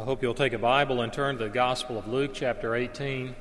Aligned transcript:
I 0.00 0.04
hope 0.04 0.22
you'll 0.22 0.32
take 0.32 0.54
a 0.54 0.58
Bible 0.58 1.02
and 1.02 1.12
turn 1.12 1.36
to 1.36 1.44
the 1.44 1.50
Gospel 1.50 1.98
of 1.98 2.08
Luke, 2.08 2.30
chapter 2.32 2.74
18. 2.74 3.36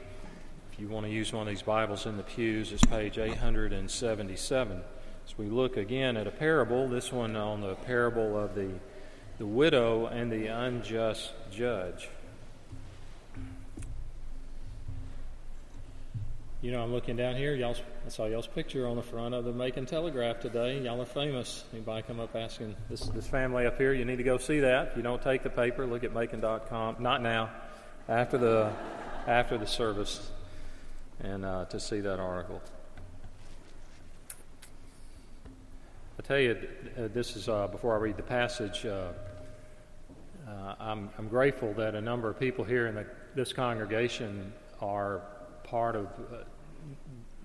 If 0.74 0.78
you 0.78 0.90
want 0.90 1.06
to 1.06 1.10
use 1.10 1.32
one 1.32 1.44
of 1.44 1.48
these 1.48 1.62
Bibles 1.62 2.06
in 2.06 2.18
the 2.18 2.24
pews, 2.24 2.74
it's 2.74 2.84
page 2.84 3.18
877. 3.18 4.82
As 5.26 5.38
we 5.38 5.46
look 5.46 5.78
again 5.78 6.18
at 6.18 6.28
a 6.28 6.32
parable, 6.32 6.90
this 6.90 7.14
one 7.14 7.38
on 7.38 7.62
the 7.62 7.76
parable 7.76 8.38
of 8.38 8.56
the, 8.56 8.72
the 9.38 9.46
widow 9.46 10.08
and 10.08 10.30
the 10.30 10.48
unjust 10.48 11.32
judge. 11.50 12.10
You 16.62 16.74
know, 16.74 16.84
I'm 16.84 16.92
looking 16.92 17.16
down 17.16 17.38
here. 17.38 17.56
Y'all, 17.56 17.74
I 18.06 18.10
saw 18.10 18.26
y'all's 18.26 18.46
picture 18.46 18.86
on 18.86 18.98
the 18.98 19.02
front 19.02 19.34
of 19.34 19.46
the 19.46 19.54
Macon 19.54 19.86
Telegraph 19.86 20.42
today. 20.42 20.82
Y'all 20.82 21.02
are 21.02 21.06
famous. 21.06 21.64
Anybody 21.72 22.02
come 22.02 22.20
up 22.20 22.36
asking 22.36 22.76
this 22.90 23.08
this 23.08 23.26
family 23.28 23.66
up 23.66 23.78
here? 23.78 23.94
You 23.94 24.04
need 24.04 24.18
to 24.18 24.24
go 24.24 24.38
see 24.38 24.60
that. 24.60 24.90
If 24.90 24.98
you 24.98 25.02
don't 25.02 25.22
take 25.22 25.42
the 25.42 25.50
paper, 25.50 25.86
look 25.86 26.04
at 26.04 26.14
Macon.com. 26.14 26.98
Not 27.00 27.22
now, 27.22 27.50
after 28.10 28.38
the 28.38 28.74
after 29.26 29.58
the 29.58 29.66
service, 29.66 30.32
and 31.22 31.46
uh, 31.46 31.64
to 31.66 31.80
see 31.80 32.02
that 32.02 32.20
article. 32.20 32.62
I 36.20 36.22
tell 36.24 36.40
you, 36.40 36.58
uh, 36.98 37.08
this 37.14 37.38
is 37.38 37.48
uh, 37.48 37.68
before 37.68 37.96
I 37.96 38.00
read 38.00 38.18
the 38.18 38.24
passage. 38.24 38.86
Uh, 38.86 39.14
uh, 40.46 40.76
I'm, 40.78 41.10
I'm 41.18 41.30
grateful 41.30 41.74
that 41.76 41.96
a 41.96 42.02
number 42.02 42.30
of 42.30 42.38
people 42.38 42.66
here 42.66 42.88
in 42.88 42.96
the, 42.96 43.06
this 43.34 43.54
congregation 43.54 44.52
are 44.82 45.22
part 45.70 45.96
of 45.96 46.06
uh, 46.06 46.38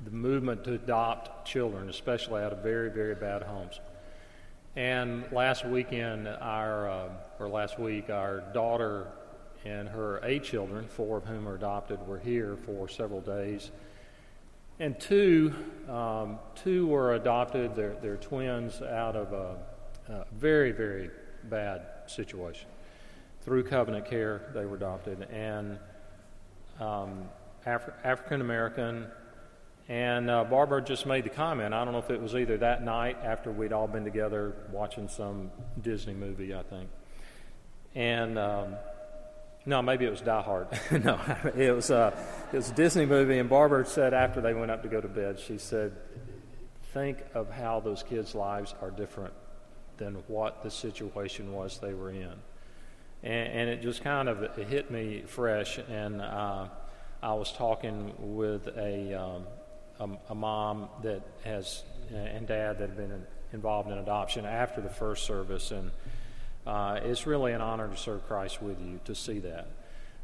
the 0.05 0.11
movement 0.11 0.65
to 0.65 0.75
adopt 0.75 1.47
children, 1.47 1.89
especially 1.89 2.43
out 2.43 2.53
of 2.53 2.63
very, 2.63 2.91
very 2.91 3.15
bad 3.15 3.43
homes. 3.43 3.81
And 4.77 5.25
last 5.33 5.65
weekend, 5.65 6.29
our 6.29 6.91
uh, 6.91 7.09
or 7.39 7.49
last 7.49 7.79
week, 7.79 8.11
our 8.11 8.41
daughter 8.53 9.09
and 9.65 9.89
her 9.89 10.21
eight 10.25 10.45
children, 10.45 10.87
four 10.89 11.19
of 11.19 11.25
whom 11.25 11.49
are 11.49 11.55
adopted, 11.55 12.07
were 12.07 12.19
here 12.19 12.57
for 12.67 12.89
several 12.89 13.21
days. 13.21 13.71
And 14.81 14.99
two, 14.99 15.55
um, 15.89 16.39
two 16.57 16.87
were 16.89 17.15
adopted. 17.15 17.77
They're, 17.77 17.97
they're 18.03 18.17
twins 18.17 18.83
out 18.83 19.15
of 19.15 19.33
a, 19.33 19.57
a 20.13 20.27
very, 20.33 20.73
very 20.73 21.11
bad 21.45 21.83
situation. 22.07 22.69
Through 23.43 23.65
covenant 23.65 24.07
care, 24.07 24.51
they 24.55 24.65
were 24.65 24.77
adopted, 24.77 25.29
and 25.31 25.79
um, 26.81 27.29
Afri- 27.67 27.95
African 28.03 28.41
American. 28.41 29.07
And 29.89 30.31
uh, 30.31 30.45
Barbara 30.45 30.83
just 30.83 31.05
made 31.05 31.25
the 31.25 31.31
comment. 31.31 31.75
I 31.75 31.85
don't 31.85 31.93
know 31.93 31.99
if 31.99 32.11
it 32.11 32.21
was 32.21 32.35
either 32.35 32.57
that 32.59 32.83
night 32.83 33.19
after 33.23 33.53
we'd 33.53 33.73
all 33.73 33.87
been 33.87 34.05
together 34.05 34.55
watching 34.73 35.09
some 35.09 35.51
Disney 35.81 36.15
movie, 36.15 36.55
I 36.55 36.63
think. 36.63 36.89
And 37.95 38.39
um, 38.39 38.77
no, 39.67 39.83
maybe 39.83 40.07
it 40.07 40.11
was 40.11 40.23
Die 40.23 40.43
Hard. 40.43 40.69
no, 41.05 41.21
it 41.57 41.75
was 41.75 41.91
uh, 41.91 42.17
it 42.53 42.57
was 42.57 42.71
a 42.71 42.75
Disney 42.75 43.05
movie. 43.05 43.39
And 43.39 43.49
Barbara 43.49 43.85
said 43.85 44.15
after 44.15 44.41
they 44.41 44.55
went 44.55 44.71
up 44.71 44.83
to 44.83 44.89
go 44.89 45.01
to 45.01 45.09
bed, 45.09 45.39
she 45.39 45.59
said, 45.59 45.93
"Think 46.95 47.19
of 47.35 47.51
how 47.51 47.81
those 47.81 48.03
kids' 48.03 48.35
lives 48.35 48.75
are 48.81 48.91
different 48.91 49.35
than 49.99 50.15
what 50.29 50.63
the 50.63 50.71
situation 50.71 51.53
was 51.53 51.79
they 51.79 51.93
were 51.93 52.11
in." 52.11 52.35
And, 53.23 53.53
and 53.53 53.71
it 53.71 53.83
just 53.83 54.03
kind 54.03 54.29
of 54.29 54.57
hit 54.57 54.91
me 54.91 55.25
fresh. 55.27 55.79
And 55.79 56.21
uh, 56.21 56.69
I 57.23 57.33
was 57.33 57.53
talking 57.53 58.13
with 58.19 58.69
a, 58.77 59.15
um, 59.15 59.47
a, 60.01 60.09
a, 60.31 60.35
mom 60.35 60.89
that 61.03 61.23
has, 61.45 61.83
and 62.13 62.47
dad 62.47 62.79
that 62.79 62.89
have 62.89 62.97
been 62.97 63.25
involved 63.53 63.91
in 63.91 63.99
adoption 63.99 64.45
after 64.45 64.81
the 64.81 64.89
first 64.89 65.25
service, 65.25 65.71
and 65.71 65.91
uh, 66.67 67.01
it's 67.03 67.27
really 67.27 67.53
an 67.53 67.61
honor 67.61 67.89
to 67.89 67.97
serve 67.97 68.27
Christ 68.27 68.63
with 68.63 68.81
you 68.81 69.01
to 69.05 69.15
see 69.15 69.39
that. 69.41 69.69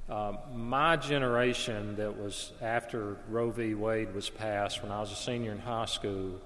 Uh, 0.08 0.32
my 0.52 0.96
generation, 0.96 1.94
that 1.96 2.16
was 2.18 2.52
after 2.60 3.16
Roe 3.28 3.50
v. 3.50 3.74
Wade 3.74 4.12
was 4.12 4.28
passed, 4.28 4.82
when 4.82 4.90
I 4.90 5.00
was 5.00 5.12
a 5.12 5.16
senior 5.16 5.52
in 5.52 5.58
high 5.58 5.84
school, 5.84 6.40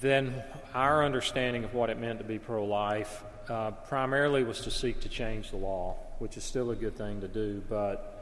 then 0.00 0.42
our 0.74 1.04
understanding 1.04 1.64
of 1.64 1.74
what 1.74 1.90
it 1.90 1.98
meant 1.98 2.18
to 2.18 2.24
be 2.24 2.38
pro 2.38 2.64
life 2.64 3.24
uh, 3.48 3.70
primarily 3.70 4.44
was 4.44 4.60
to 4.60 4.70
seek 4.70 5.00
to 5.00 5.08
change 5.08 5.50
the 5.50 5.56
law, 5.56 5.96
which 6.18 6.36
is 6.36 6.44
still 6.44 6.70
a 6.70 6.76
good 6.76 6.96
thing 6.96 7.20
to 7.22 7.28
do, 7.28 7.62
but 7.68 8.17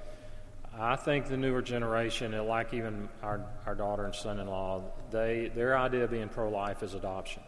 I 0.79 0.97
think 0.97 1.27
the 1.27 1.39
newer 1.39 1.63
generation, 1.63 2.37
like 2.47 2.75
even 2.75 3.09
our, 3.23 3.41
our 3.65 3.75
daughter 3.75 4.05
and 4.05 4.15
son 4.15 4.39
in 4.39 4.47
law, 4.47 4.83
they, 5.11 5.51
their 5.55 5.77
idea 5.77 6.05
of 6.05 6.11
being 6.11 6.29
pro 6.29 6.51
life 6.51 6.83
is 6.83 6.93
adoption. 6.93 7.43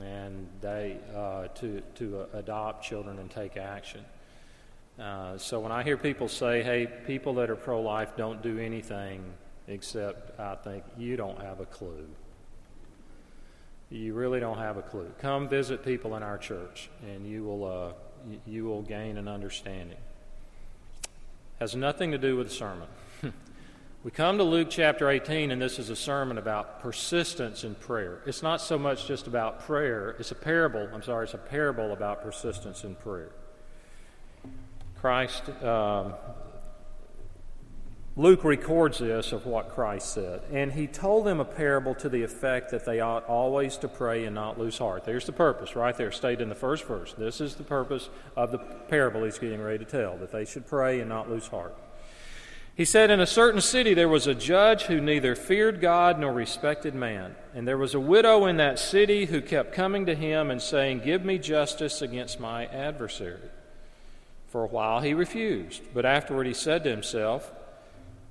And 0.00 0.48
they, 0.60 0.98
uh, 1.16 1.48
to, 1.48 1.80
to 1.96 2.26
adopt 2.34 2.84
children 2.84 3.18
and 3.18 3.28
take 3.28 3.56
action. 3.56 4.04
Uh, 4.98 5.36
so 5.38 5.58
when 5.58 5.72
I 5.72 5.82
hear 5.82 5.96
people 5.96 6.28
say, 6.28 6.62
hey, 6.62 6.86
people 7.06 7.34
that 7.34 7.50
are 7.50 7.56
pro 7.56 7.80
life 7.80 8.16
don't 8.16 8.40
do 8.40 8.58
anything 8.58 9.24
except, 9.66 10.38
I 10.38 10.54
think, 10.54 10.84
you 10.96 11.16
don't 11.16 11.40
have 11.40 11.58
a 11.60 11.66
clue. 11.66 12.06
You 13.90 14.14
really 14.14 14.38
don't 14.38 14.58
have 14.58 14.76
a 14.76 14.82
clue. 14.82 15.10
Come 15.20 15.48
visit 15.48 15.84
people 15.84 16.14
in 16.14 16.22
our 16.22 16.38
church, 16.38 16.88
and 17.02 17.26
you 17.26 17.42
will, 17.44 17.64
uh, 17.64 17.92
you 18.46 18.64
will 18.64 18.82
gain 18.82 19.18
an 19.18 19.26
understanding 19.28 19.98
has 21.58 21.74
nothing 21.74 22.12
to 22.12 22.18
do 22.18 22.36
with 22.36 22.48
the 22.48 22.54
sermon. 22.54 22.86
we 24.04 24.10
come 24.10 24.38
to 24.38 24.44
Luke 24.44 24.68
chapter 24.70 25.10
18, 25.10 25.50
and 25.50 25.60
this 25.60 25.78
is 25.78 25.90
a 25.90 25.96
sermon 25.96 26.38
about 26.38 26.80
persistence 26.80 27.64
in 27.64 27.74
prayer. 27.74 28.20
It's 28.26 28.42
not 28.42 28.60
so 28.60 28.78
much 28.78 29.06
just 29.06 29.26
about 29.26 29.60
prayer, 29.60 30.14
it's 30.18 30.30
a 30.30 30.36
parable. 30.36 30.88
I'm 30.92 31.02
sorry, 31.02 31.24
it's 31.24 31.34
a 31.34 31.38
parable 31.38 31.92
about 31.92 32.22
persistence 32.22 32.84
in 32.84 32.94
prayer. 32.94 33.30
Christ, 35.00 35.48
um, 35.62 36.14
Luke 38.18 38.42
records 38.42 38.98
this 38.98 39.30
of 39.30 39.46
what 39.46 39.68
Christ 39.68 40.12
said. 40.12 40.42
And 40.52 40.72
he 40.72 40.88
told 40.88 41.24
them 41.24 41.38
a 41.38 41.44
parable 41.44 41.94
to 41.94 42.08
the 42.08 42.24
effect 42.24 42.72
that 42.72 42.84
they 42.84 42.98
ought 42.98 43.24
always 43.26 43.76
to 43.76 43.86
pray 43.86 44.24
and 44.24 44.34
not 44.34 44.58
lose 44.58 44.76
heart. 44.76 45.04
There's 45.04 45.24
the 45.24 45.32
purpose 45.32 45.76
right 45.76 45.96
there, 45.96 46.10
stated 46.10 46.40
in 46.42 46.48
the 46.48 46.56
first 46.56 46.84
verse. 46.84 47.14
This 47.16 47.40
is 47.40 47.54
the 47.54 47.62
purpose 47.62 48.10
of 48.36 48.50
the 48.50 48.58
parable 48.58 49.22
he's 49.22 49.38
getting 49.38 49.62
ready 49.62 49.78
to 49.78 49.84
tell, 49.84 50.16
that 50.16 50.32
they 50.32 50.44
should 50.44 50.66
pray 50.66 50.98
and 50.98 51.08
not 51.08 51.30
lose 51.30 51.46
heart. 51.46 51.76
He 52.74 52.84
said, 52.84 53.12
In 53.12 53.20
a 53.20 53.26
certain 53.26 53.60
city 53.60 53.94
there 53.94 54.08
was 54.08 54.26
a 54.26 54.34
judge 54.34 54.82
who 54.82 55.00
neither 55.00 55.36
feared 55.36 55.80
God 55.80 56.18
nor 56.18 56.32
respected 56.32 56.96
man. 56.96 57.36
And 57.54 57.68
there 57.68 57.78
was 57.78 57.94
a 57.94 58.00
widow 58.00 58.46
in 58.46 58.56
that 58.56 58.80
city 58.80 59.26
who 59.26 59.40
kept 59.40 59.72
coming 59.72 60.06
to 60.06 60.16
him 60.16 60.50
and 60.50 60.60
saying, 60.60 61.02
Give 61.04 61.24
me 61.24 61.38
justice 61.38 62.02
against 62.02 62.40
my 62.40 62.66
adversary. 62.66 63.48
For 64.48 64.64
a 64.64 64.68
while 64.68 65.02
he 65.02 65.14
refused, 65.14 65.82
but 65.94 66.04
afterward 66.04 66.48
he 66.48 66.54
said 66.54 66.82
to 66.82 66.90
himself, 66.90 67.52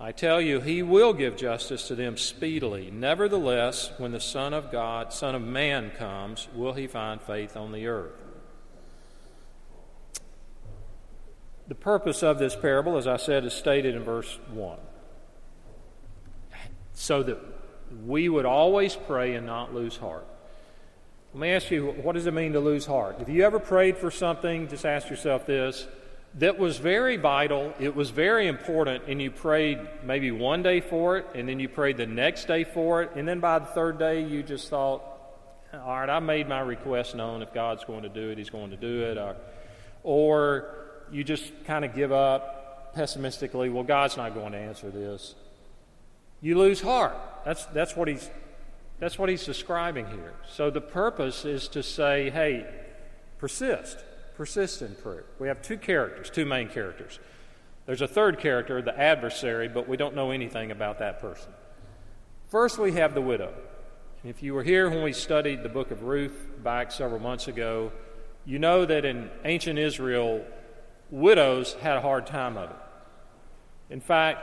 I 0.00 0.12
tell 0.12 0.40
you, 0.40 0.60
he 0.60 0.82
will 0.82 1.12
give 1.12 1.36
justice 1.36 1.86
to 1.88 1.94
them 1.94 2.16
speedily. 2.16 2.90
Nevertheless, 2.90 3.92
when 3.96 4.12
the 4.12 4.20
Son 4.20 4.52
of 4.52 4.72
God, 4.72 5.12
Son 5.12 5.34
of 5.34 5.42
Man 5.42 5.92
comes, 5.96 6.48
will 6.54 6.72
he 6.72 6.86
find 6.86 7.22
faith 7.22 7.56
on 7.56 7.72
the 7.72 7.86
earth? 7.86 8.12
The 11.68 11.74
purpose 11.74 12.22
of 12.22 12.38
this 12.38 12.54
parable, 12.56 12.96
as 12.96 13.06
I 13.06 13.16
said, 13.16 13.44
is 13.44 13.54
stated 13.54 13.94
in 13.94 14.02
verse 14.02 14.38
1. 14.50 14.78
So 16.92 17.22
that 17.22 17.38
we 18.04 18.28
would 18.28 18.44
always 18.44 18.96
pray 18.96 19.34
and 19.34 19.46
not 19.46 19.72
lose 19.72 19.96
heart. 19.96 20.26
Let 21.32 21.40
me 21.40 21.50
ask 21.50 21.70
you, 21.70 21.86
what 21.86 22.12
does 22.12 22.26
it 22.26 22.34
mean 22.34 22.52
to 22.52 22.60
lose 22.60 22.84
heart? 22.86 23.16
If 23.20 23.28
you 23.28 23.44
ever 23.44 23.58
prayed 23.58 23.96
for 23.96 24.10
something, 24.10 24.68
just 24.68 24.84
ask 24.84 25.08
yourself 25.08 25.46
this 25.46 25.86
that 26.36 26.58
was 26.58 26.78
very 26.78 27.16
vital, 27.16 27.72
it 27.78 27.94
was 27.94 28.10
very 28.10 28.48
important, 28.48 29.04
and 29.06 29.22
you 29.22 29.30
prayed 29.30 29.78
maybe 30.02 30.32
one 30.32 30.62
day 30.62 30.80
for 30.80 31.16
it, 31.18 31.26
and 31.34 31.48
then 31.48 31.60
you 31.60 31.68
prayed 31.68 31.96
the 31.96 32.06
next 32.06 32.48
day 32.48 32.64
for 32.64 33.02
it, 33.02 33.12
and 33.14 33.26
then 33.26 33.38
by 33.38 33.60
the 33.60 33.66
third 33.66 33.98
day 33.98 34.24
you 34.24 34.42
just 34.42 34.68
thought, 34.68 35.02
all 35.72 35.98
right, 35.98 36.10
I 36.10 36.18
made 36.18 36.48
my 36.48 36.60
request 36.60 37.14
known. 37.14 37.42
If 37.42 37.52
God's 37.52 37.84
going 37.84 38.02
to 38.02 38.08
do 38.08 38.30
it, 38.30 38.38
He's 38.38 38.50
going 38.50 38.70
to 38.70 38.76
do 38.76 39.02
it. 39.02 39.18
Or, 39.18 39.36
or 40.02 40.86
you 41.10 41.24
just 41.24 41.52
kind 41.64 41.84
of 41.84 41.94
give 41.94 42.12
up 42.12 42.94
pessimistically, 42.94 43.70
well, 43.70 43.84
God's 43.84 44.16
not 44.16 44.34
going 44.34 44.52
to 44.52 44.58
answer 44.58 44.90
this. 44.90 45.34
You 46.40 46.58
lose 46.58 46.80
heart. 46.80 47.16
That's, 47.44 47.64
that's, 47.66 47.96
what 47.96 48.08
he's, 48.08 48.28
that's 48.98 49.18
what 49.18 49.28
he's 49.28 49.44
describing 49.44 50.06
here. 50.06 50.34
So 50.48 50.70
the 50.70 50.80
purpose 50.80 51.44
is 51.44 51.68
to 51.68 51.82
say, 51.82 52.30
hey, 52.30 52.66
persist 53.38 53.98
persist 54.36 54.82
in 54.82 54.94
prayer. 54.96 55.24
We 55.38 55.48
have 55.48 55.62
two 55.62 55.76
characters, 55.76 56.30
two 56.30 56.44
main 56.44 56.68
characters 56.68 57.18
There's 57.86 58.00
a 58.00 58.08
third 58.08 58.38
character, 58.38 58.80
the 58.80 58.98
adversary, 58.98 59.68
but 59.68 59.88
we 59.88 59.96
don't 59.96 60.14
know 60.14 60.30
anything 60.30 60.70
about 60.70 60.98
that 61.00 61.20
person. 61.20 61.52
First, 62.48 62.78
we 62.78 62.92
have 62.92 63.14
the 63.14 63.20
widow. 63.20 63.52
If 64.24 64.42
you 64.42 64.54
were 64.54 64.62
here 64.62 64.88
when 64.88 65.02
we 65.02 65.12
studied 65.12 65.62
the 65.62 65.68
book 65.68 65.90
of 65.90 66.02
Ruth 66.02 66.48
back 66.62 66.90
several 66.92 67.20
months 67.20 67.46
ago, 67.46 67.92
you 68.46 68.58
know 68.58 68.86
that 68.86 69.04
in 69.04 69.30
ancient 69.44 69.78
Israel, 69.78 70.44
widows 71.10 71.74
had 71.74 71.96
a 71.96 72.00
hard 72.00 72.26
time 72.26 72.56
of 72.56 72.70
it. 72.70 72.76
In 73.90 74.00
fact, 74.00 74.38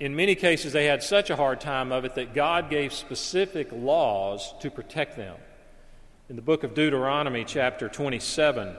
in 0.00 0.16
many 0.16 0.34
cases, 0.34 0.72
they 0.72 0.86
had 0.86 1.02
such 1.02 1.30
a 1.30 1.36
hard 1.36 1.60
time 1.60 1.92
of 1.92 2.04
it 2.04 2.14
that 2.14 2.34
God 2.34 2.70
gave 2.70 2.92
specific 2.92 3.68
laws 3.72 4.54
to 4.60 4.70
protect 4.70 5.16
them. 5.16 5.36
In 6.28 6.36
the 6.36 6.42
book 6.42 6.64
of 6.64 6.74
Deuteronomy, 6.74 7.44
chapter 7.44 7.88
27, 7.88 8.76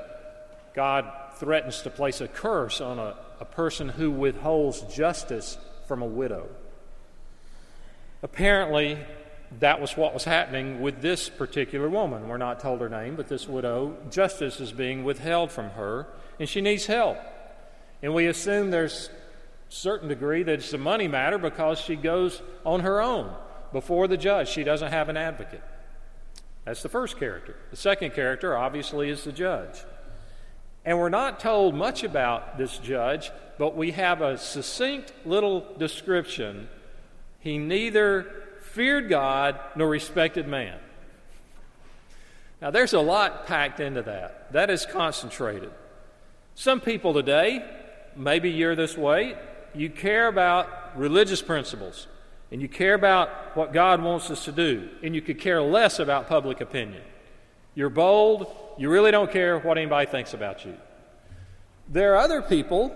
God 0.77 1.11
threatens 1.37 1.81
to 1.81 1.89
place 1.89 2.21
a 2.21 2.27
curse 2.27 2.81
on 2.81 2.99
a, 2.99 3.15
a 3.39 3.45
person 3.45 3.89
who 3.89 4.11
withholds 4.11 4.81
justice 4.95 5.57
from 5.87 6.03
a 6.03 6.05
widow. 6.05 6.47
Apparently, 8.21 8.99
that 9.59 9.81
was 9.81 9.97
what 9.97 10.13
was 10.13 10.23
happening 10.23 10.79
with 10.79 11.01
this 11.01 11.29
particular 11.29 11.89
woman. 11.89 12.27
We're 12.27 12.37
not 12.37 12.59
told 12.59 12.81
her 12.81 12.89
name, 12.89 13.15
but 13.15 13.27
this 13.27 13.47
widow, 13.47 13.97
justice 14.11 14.59
is 14.59 14.71
being 14.71 15.03
withheld 15.03 15.51
from 15.51 15.71
her, 15.71 16.05
and 16.39 16.47
she 16.47 16.61
needs 16.61 16.85
help. 16.85 17.17
And 18.03 18.13
we 18.13 18.27
assume 18.27 18.69
there's 18.69 19.09
certain 19.69 20.09
degree 20.09 20.43
that 20.43 20.59
it's 20.59 20.73
a 20.73 20.77
money 20.77 21.07
matter 21.07 21.39
because 21.39 21.79
she 21.79 21.95
goes 21.95 22.39
on 22.63 22.81
her 22.81 23.01
own 23.01 23.33
before 23.73 24.07
the 24.07 24.17
judge. 24.17 24.49
She 24.49 24.63
doesn't 24.63 24.91
have 24.91 25.09
an 25.09 25.17
advocate. 25.17 25.63
That's 26.65 26.83
the 26.83 26.89
first 26.89 27.17
character. 27.17 27.55
The 27.71 27.77
second 27.77 28.13
character, 28.13 28.55
obviously, 28.55 29.09
is 29.09 29.23
the 29.23 29.31
judge. 29.31 29.83
And 30.87 30.97
we're 30.97 31.09
not 31.09 31.41
told 31.41 31.75
much 31.75 32.05
about 32.05 32.57
this 32.57 32.77
judge, 32.77 33.29
but 33.57 33.75
we 33.75 33.91
have 33.91 34.21
a 34.21 34.37
succinct 34.37 35.11
little 35.25 35.65
description. 35.77 36.69
He 37.41 37.57
neither 37.57 38.25
feared 38.71 39.09
God 39.09 39.59
nor 39.75 39.89
respected 39.89 40.47
man. 40.47 40.79
Now, 42.61 42.71
there's 42.71 42.93
a 42.93 43.01
lot 43.01 43.47
packed 43.47 43.81
into 43.81 44.01
that. 44.03 44.53
That 44.53 44.69
is 44.69 44.85
concentrated. 44.85 45.71
Some 46.55 46.79
people 46.79 47.13
today, 47.13 47.69
maybe 48.15 48.49
you're 48.49 48.77
this 48.77 48.95
way, 48.95 49.37
you 49.75 49.89
care 49.89 50.29
about 50.29 50.97
religious 50.97 51.41
principles 51.41 52.07
and 52.49 52.61
you 52.61 52.69
care 52.69 52.93
about 52.93 53.57
what 53.57 53.73
God 53.73 54.01
wants 54.01 54.31
us 54.31 54.45
to 54.45 54.53
do, 54.53 54.87
and 55.03 55.13
you 55.13 55.21
could 55.21 55.37
care 55.37 55.61
less 55.61 55.99
about 55.99 56.29
public 56.29 56.61
opinion. 56.61 57.03
You're 57.75 57.89
bold, 57.89 58.47
you 58.77 58.89
really 58.89 59.11
don't 59.11 59.31
care 59.31 59.59
what 59.59 59.77
anybody 59.77 60.09
thinks 60.09 60.33
about 60.33 60.65
you. 60.65 60.75
There 61.89 62.13
are 62.13 62.17
other 62.17 62.41
people 62.41 62.95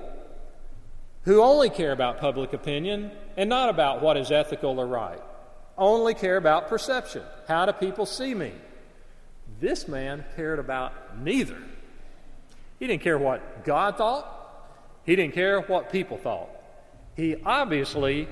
who 1.24 1.42
only 1.42 1.70
care 1.70 1.92
about 1.92 2.20
public 2.20 2.54
opinion 2.54 3.12
and 3.38 3.50
not 3.50 3.70
about 3.70 4.02
what 4.02 4.18
is 4.18 4.32
ethical 4.32 4.80
or 4.80 4.88
right, 4.88 5.22
only 5.78 6.14
care 6.14 6.38
about 6.38 6.68
perception. 6.68 7.24
How 7.48 7.66
do 7.66 7.74
people 7.74 8.06
see 8.06 8.34
me? 8.34 8.52
This 9.60 9.88
man 9.88 10.26
cared 10.36 10.60
about 10.60 11.20
neither. 11.20 11.58
He 12.80 12.88
didn't 12.88 13.04
care 13.04 13.18
what 13.18 13.64
God 13.64 13.98
thought, 13.98 14.38
he 15.06 15.16
didn't 15.16 15.34
care 15.34 15.62
what 15.62 15.92
people 15.92 16.18
thought. 16.18 16.50
He 17.16 17.36
obviously 17.46 18.28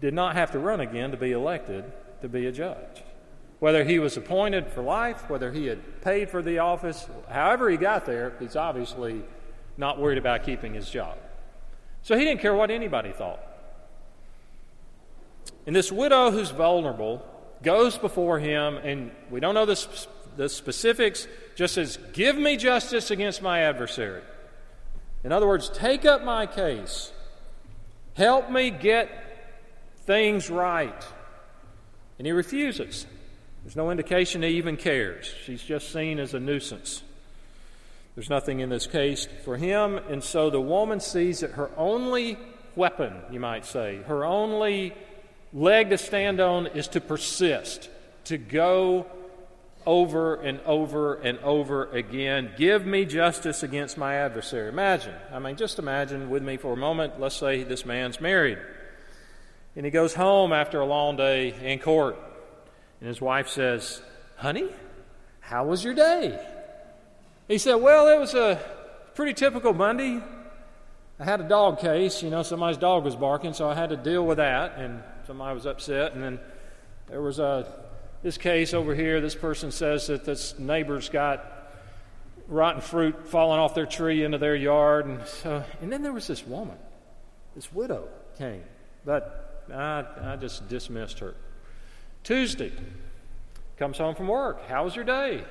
did 0.00 0.14
not 0.14 0.36
have 0.36 0.52
to 0.52 0.58
run 0.58 0.80
again 0.80 1.10
to 1.10 1.16
be 1.16 1.32
elected 1.32 1.84
to 2.20 2.28
be 2.28 2.46
a 2.46 2.52
judge. 2.52 3.02
Whether 3.60 3.84
he 3.84 3.98
was 3.98 4.16
appointed 4.16 4.68
for 4.68 4.82
life, 4.82 5.28
whether 5.28 5.52
he 5.52 5.66
had 5.66 6.00
paid 6.00 6.30
for 6.30 6.42
the 6.42 6.58
office, 6.58 7.06
however 7.28 7.68
he 7.68 7.76
got 7.76 8.06
there, 8.06 8.32
he's 8.40 8.56
obviously 8.56 9.22
not 9.76 10.00
worried 10.00 10.18
about 10.18 10.44
keeping 10.44 10.74
his 10.74 10.88
job. 10.88 11.18
So 12.02 12.16
he 12.16 12.24
didn't 12.24 12.40
care 12.40 12.54
what 12.54 12.70
anybody 12.70 13.12
thought. 13.12 13.44
And 15.66 15.76
this 15.76 15.92
widow 15.92 16.30
who's 16.30 16.50
vulnerable 16.50 17.22
goes 17.62 17.98
before 17.98 18.38
him, 18.38 18.78
and 18.78 19.10
we 19.30 19.40
don't 19.40 19.54
know 19.54 19.66
the, 19.66 19.88
the 20.36 20.48
specifics, 20.48 21.28
just 21.54 21.74
says, 21.74 21.98
Give 22.14 22.36
me 22.36 22.56
justice 22.56 23.10
against 23.10 23.42
my 23.42 23.60
adversary. 23.60 24.22
In 25.22 25.32
other 25.32 25.46
words, 25.46 25.68
take 25.68 26.06
up 26.06 26.24
my 26.24 26.46
case. 26.46 27.12
Help 28.14 28.50
me 28.50 28.70
get 28.70 29.10
things 30.06 30.48
right. 30.48 31.04
And 32.18 32.26
he 32.26 32.32
refuses. 32.32 33.06
There's 33.62 33.76
no 33.76 33.90
indication 33.90 34.42
he 34.42 34.48
even 34.50 34.76
cares. 34.76 35.32
She's 35.44 35.62
just 35.62 35.92
seen 35.92 36.18
as 36.18 36.34
a 36.34 36.40
nuisance. 36.40 37.02
There's 38.14 38.30
nothing 38.30 38.60
in 38.60 38.70
this 38.70 38.86
case 38.86 39.28
for 39.44 39.56
him, 39.56 39.96
and 39.96 40.22
so 40.22 40.50
the 40.50 40.60
woman 40.60 41.00
sees 41.00 41.40
that 41.40 41.52
her 41.52 41.70
only 41.76 42.36
weapon, 42.74 43.14
you 43.30 43.40
might 43.40 43.64
say, 43.64 43.98
her 44.06 44.24
only 44.24 44.94
leg 45.52 45.90
to 45.90 45.98
stand 45.98 46.40
on 46.40 46.66
is 46.68 46.88
to 46.88 47.00
persist, 47.00 47.88
to 48.24 48.38
go 48.38 49.06
over 49.86 50.36
and 50.36 50.60
over 50.60 51.14
and 51.14 51.38
over 51.38 51.90
again. 51.92 52.50
Give 52.56 52.84
me 52.84 53.04
justice 53.04 53.62
against 53.62 53.96
my 53.96 54.16
adversary. 54.16 54.68
Imagine, 54.68 55.14
I 55.32 55.38
mean, 55.38 55.56
just 55.56 55.78
imagine 55.78 56.30
with 56.30 56.42
me 56.42 56.56
for 56.56 56.72
a 56.72 56.76
moment, 56.76 57.18
let's 57.20 57.36
say 57.36 57.62
this 57.62 57.84
man's 57.86 58.20
married. 58.20 58.58
And 59.76 59.84
he 59.84 59.90
goes 59.90 60.14
home 60.14 60.52
after 60.52 60.80
a 60.80 60.86
long 60.86 61.16
day 61.16 61.54
in 61.62 61.78
court. 61.78 62.16
And 63.00 63.08
his 63.08 63.20
wife 63.20 63.48
says, 63.48 64.02
Honey, 64.36 64.68
how 65.40 65.64
was 65.66 65.82
your 65.82 65.94
day? 65.94 66.38
He 67.48 67.58
said, 67.58 67.76
Well, 67.76 68.08
it 68.08 68.18
was 68.18 68.34
a 68.34 68.60
pretty 69.14 69.34
typical 69.34 69.72
Monday. 69.72 70.22
I 71.18 71.24
had 71.24 71.40
a 71.40 71.48
dog 71.48 71.80
case. 71.80 72.22
You 72.22 72.30
know, 72.30 72.42
somebody's 72.42 72.78
dog 72.78 73.04
was 73.04 73.16
barking, 73.16 73.52
so 73.52 73.68
I 73.68 73.74
had 73.74 73.90
to 73.90 73.96
deal 73.96 74.24
with 74.24 74.38
that. 74.38 74.76
And 74.76 75.02
somebody 75.26 75.54
was 75.54 75.66
upset. 75.66 76.14
And 76.14 76.22
then 76.22 76.40
there 77.08 77.20
was 77.20 77.38
a, 77.38 77.66
this 78.22 78.38
case 78.38 78.72
over 78.72 78.94
here. 78.94 79.20
This 79.20 79.34
person 79.34 79.70
says 79.70 80.06
that 80.06 80.24
this 80.24 80.58
neighbor's 80.58 81.08
got 81.08 81.44
rotten 82.48 82.80
fruit 82.80 83.28
falling 83.28 83.58
off 83.58 83.74
their 83.74 83.86
tree 83.86 84.24
into 84.24 84.38
their 84.38 84.56
yard. 84.56 85.06
And, 85.06 85.26
so, 85.26 85.64
and 85.82 85.92
then 85.92 86.02
there 86.02 86.12
was 86.12 86.26
this 86.26 86.46
woman, 86.46 86.76
this 87.54 87.72
widow 87.72 88.08
came. 88.38 88.62
But 89.04 89.66
I, 89.72 90.04
I 90.22 90.36
just 90.36 90.68
dismissed 90.68 91.18
her. 91.18 91.34
Tuesday, 92.22 92.72
comes 93.76 93.98
home 93.98 94.14
from 94.14 94.28
work. 94.28 94.68
How 94.68 94.84
was 94.84 94.94
your 94.94 95.04
day? 95.04 95.42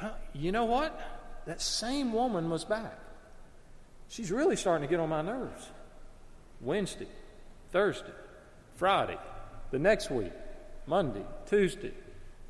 Well, 0.00 0.16
you 0.32 0.52
know 0.52 0.64
what? 0.64 0.98
That 1.46 1.60
same 1.60 2.12
woman 2.12 2.50
was 2.50 2.64
back. 2.64 2.98
She's 4.08 4.30
really 4.30 4.56
starting 4.56 4.86
to 4.86 4.90
get 4.90 5.00
on 5.00 5.08
my 5.08 5.22
nerves. 5.22 5.68
Wednesday, 6.60 7.08
Thursday, 7.70 8.12
Friday, 8.76 9.18
the 9.70 9.78
next 9.78 10.10
week, 10.10 10.32
Monday, 10.86 11.24
Tuesday. 11.46 11.92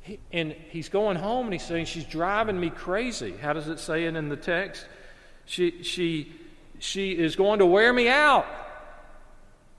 He, 0.01 0.19
and 0.31 0.51
he's 0.69 0.89
going 0.89 1.15
home 1.17 1.45
and 1.45 1.53
he's 1.53 1.65
saying, 1.65 1.85
She's 1.85 2.05
driving 2.05 2.59
me 2.59 2.69
crazy. 2.69 3.33
How 3.41 3.53
does 3.53 3.69
it 3.69 3.79
say 3.79 4.03
it 4.03 4.15
in 4.15 4.29
the 4.29 4.35
text? 4.35 4.85
She, 5.45 5.83
she, 5.83 6.33
she 6.79 7.11
is 7.11 7.35
going 7.35 7.59
to 7.59 7.65
wear 7.65 7.91
me 7.91 8.09
out. 8.09 8.45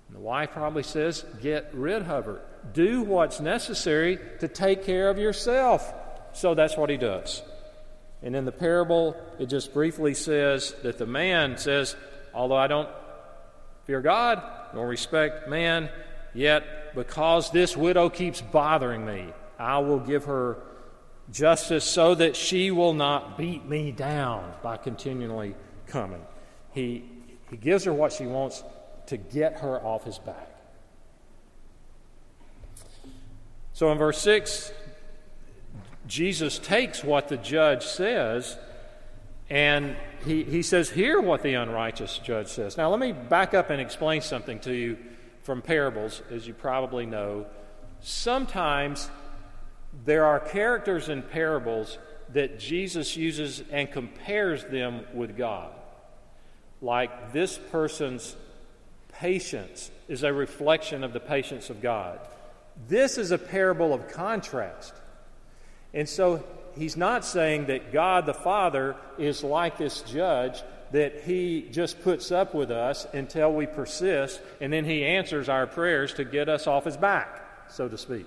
And 0.08 0.16
the 0.16 0.20
wife 0.20 0.50
probably 0.52 0.82
says, 0.82 1.24
Get 1.42 1.70
rid 1.72 2.02
of 2.02 2.24
her. 2.24 2.40
Do 2.72 3.02
what's 3.02 3.40
necessary 3.40 4.18
to 4.40 4.48
take 4.48 4.84
care 4.84 5.10
of 5.10 5.18
yourself. 5.18 5.92
So 6.32 6.54
that's 6.54 6.76
what 6.76 6.90
he 6.90 6.96
does. 6.96 7.42
And 8.22 8.34
in 8.34 8.44
the 8.44 8.52
parable, 8.52 9.16
it 9.38 9.46
just 9.46 9.74
briefly 9.74 10.14
says 10.14 10.74
that 10.82 10.98
the 10.98 11.06
man 11.06 11.58
says, 11.58 11.94
Although 12.32 12.56
I 12.56 12.66
don't 12.66 12.88
fear 13.84 14.00
God 14.00 14.42
nor 14.74 14.88
respect 14.88 15.48
man, 15.48 15.90
yet 16.32 16.94
because 16.94 17.50
this 17.50 17.76
widow 17.76 18.08
keeps 18.08 18.40
bothering 18.40 19.04
me, 19.04 19.26
I 19.58 19.78
will 19.78 20.00
give 20.00 20.24
her 20.24 20.58
justice 21.30 21.84
so 21.84 22.14
that 22.14 22.36
she 22.36 22.70
will 22.70 22.94
not 22.94 23.38
beat 23.38 23.64
me 23.66 23.92
down 23.92 24.52
by 24.62 24.76
continually 24.76 25.54
coming. 25.86 26.24
He, 26.72 27.04
he 27.50 27.56
gives 27.56 27.84
her 27.84 27.92
what 27.92 28.12
she 28.12 28.26
wants 28.26 28.62
to 29.06 29.16
get 29.16 29.60
her 29.60 29.78
off 29.80 30.04
his 30.04 30.18
back. 30.18 30.53
So 33.74 33.92
in 33.92 33.98
verse 33.98 34.18
6, 34.18 34.72
Jesus 36.06 36.58
takes 36.58 37.04
what 37.04 37.28
the 37.28 37.36
judge 37.36 37.84
says 37.84 38.56
and 39.50 39.96
he, 40.24 40.42
he 40.44 40.62
says, 40.62 40.90
Hear 40.90 41.20
what 41.20 41.42
the 41.42 41.54
unrighteous 41.54 42.18
judge 42.18 42.48
says. 42.48 42.76
Now, 42.76 42.90
let 42.90 42.98
me 42.98 43.12
back 43.12 43.52
up 43.52 43.70
and 43.70 43.80
explain 43.80 44.22
something 44.22 44.58
to 44.60 44.72
you 44.72 44.96
from 45.42 45.60
parables, 45.60 46.22
as 46.30 46.46
you 46.46 46.54
probably 46.54 47.04
know. 47.04 47.46
Sometimes 48.00 49.10
there 50.04 50.24
are 50.24 50.40
characters 50.40 51.08
in 51.08 51.22
parables 51.22 51.98
that 52.32 52.58
Jesus 52.58 53.16
uses 53.16 53.62
and 53.70 53.90
compares 53.90 54.64
them 54.64 55.02
with 55.12 55.36
God. 55.36 55.70
Like 56.80 57.32
this 57.32 57.58
person's 57.70 58.34
patience 59.12 59.90
is 60.08 60.22
a 60.22 60.32
reflection 60.32 61.04
of 61.04 61.12
the 61.12 61.20
patience 61.20 61.70
of 61.70 61.82
God. 61.82 62.18
This 62.88 63.18
is 63.18 63.30
a 63.30 63.38
parable 63.38 63.94
of 63.94 64.08
contrast. 64.08 64.94
And 65.92 66.08
so 66.08 66.44
he's 66.76 66.96
not 66.96 67.24
saying 67.24 67.66
that 67.66 67.92
God 67.92 68.26
the 68.26 68.34
Father 68.34 68.96
is 69.18 69.44
like 69.44 69.78
this 69.78 70.02
judge, 70.02 70.62
that 70.94 71.22
He 71.22 71.68
just 71.72 72.02
puts 72.02 72.30
up 72.30 72.54
with 72.54 72.70
us 72.70 73.06
until 73.12 73.52
we 73.52 73.66
persist, 73.66 74.40
and 74.60 74.72
then 74.72 74.84
He 74.84 75.04
answers 75.04 75.48
our 75.48 75.66
prayers 75.66 76.14
to 76.14 76.24
get 76.24 76.48
us 76.48 76.66
off 76.66 76.84
His 76.84 76.96
back, 76.96 77.68
so 77.68 77.88
to 77.88 77.98
speak. 77.98 78.26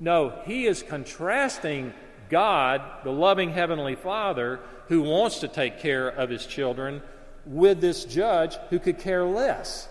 No, 0.00 0.42
He 0.46 0.66
is 0.66 0.82
contrasting 0.82 1.92
God, 2.30 2.82
the 3.04 3.12
loving 3.12 3.50
Heavenly 3.50 3.94
Father, 3.94 4.60
who 4.88 5.02
wants 5.02 5.40
to 5.40 5.48
take 5.48 5.78
care 5.78 6.08
of 6.08 6.30
His 6.30 6.46
children, 6.46 7.02
with 7.44 7.80
this 7.80 8.04
judge 8.04 8.56
who 8.70 8.78
could 8.78 8.98
care 8.98 9.24
less. 9.24 9.88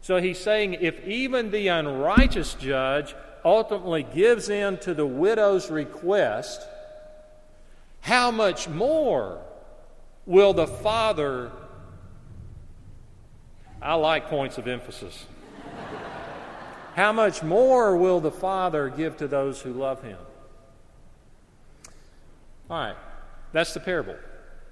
So 0.00 0.20
He's 0.20 0.38
saying 0.38 0.74
if 0.74 1.06
even 1.06 1.50
the 1.50 1.68
unrighteous 1.68 2.54
judge 2.54 3.14
ultimately 3.44 4.02
gives 4.02 4.48
in 4.48 4.78
to 4.78 4.94
the 4.94 5.06
widow's 5.06 5.70
request, 5.70 6.66
how 8.00 8.30
much 8.30 8.68
more 8.68 9.40
will 10.26 10.52
the 10.52 10.66
Father? 10.66 11.50
I 13.80 13.94
like 13.94 14.28
points 14.28 14.58
of 14.58 14.66
emphasis. 14.66 15.26
How 16.94 17.12
much 17.12 17.44
more 17.44 17.96
will 17.96 18.18
the 18.18 18.32
Father 18.32 18.88
give 18.88 19.18
to 19.18 19.28
those 19.28 19.60
who 19.60 19.72
love 19.72 20.02
Him? 20.02 20.18
All 22.68 22.76
right, 22.76 22.96
that's 23.52 23.72
the 23.72 23.80
parable. 23.80 24.16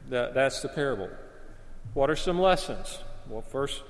that's 0.08 0.60
the 0.60 0.68
parable. 0.68 1.08
What 1.94 2.10
are 2.10 2.16
some 2.16 2.40
lessons? 2.40 2.98
Well, 3.28 3.42
first, 3.42 3.82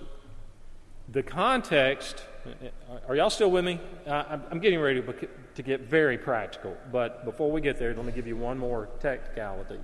the 1.09 1.23
context 1.23 2.23
are 3.09 3.17
y'all 3.17 3.31
still 3.31 3.51
with 3.51 3.65
me? 3.65 3.81
Uh, 4.07 4.39
I'm 4.51 4.61
getting 4.61 4.81
ready 4.81 5.03
to 5.55 5.63
get 5.63 5.83
very 5.83 6.19
practical, 6.19 6.77
but 6.93 7.25
before 7.25 7.51
we 7.51 7.61
get 7.61 7.79
there, 7.79 7.95
let 7.95 8.05
me 8.05 8.13
give 8.13 8.27
you 8.27 8.37
one 8.37 8.59
more 8.59 8.89
technicality. 9.01 9.79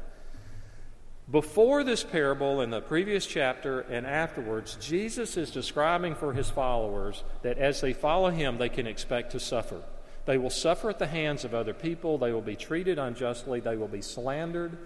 Before 1.31 1.83
this 1.83 2.05
parable, 2.05 2.61
in 2.61 2.71
the 2.71 2.81
previous 2.81 3.27
chapter 3.27 3.81
and 3.81 4.07
afterwards, 4.07 4.77
Jesus 4.81 5.37
is 5.37 5.51
describing 5.51 6.15
for 6.15 6.33
his 6.33 6.51
followers 6.51 7.25
that 7.43 7.59
as 7.59 7.81
they 7.81 7.93
follow 7.93 8.31
him, 8.31 8.59
they 8.59 8.69
can 8.69 8.87
expect 8.87 9.33
to 9.33 9.41
suffer. 9.41 9.83
They 10.25 10.39
will 10.39 10.51
suffer 10.51 10.91
at 10.91 10.99
the 10.99 11.07
hands 11.07 11.45
of 11.45 11.55
other 11.55 11.75
people, 11.75 12.19
they 12.19 12.33
will 12.33 12.43
be 12.43 12.57
treated 12.57 12.99
unjustly, 12.99 13.61
they 13.61 13.77
will 13.77 13.89
be 13.89 14.03
slandered, 14.03 14.79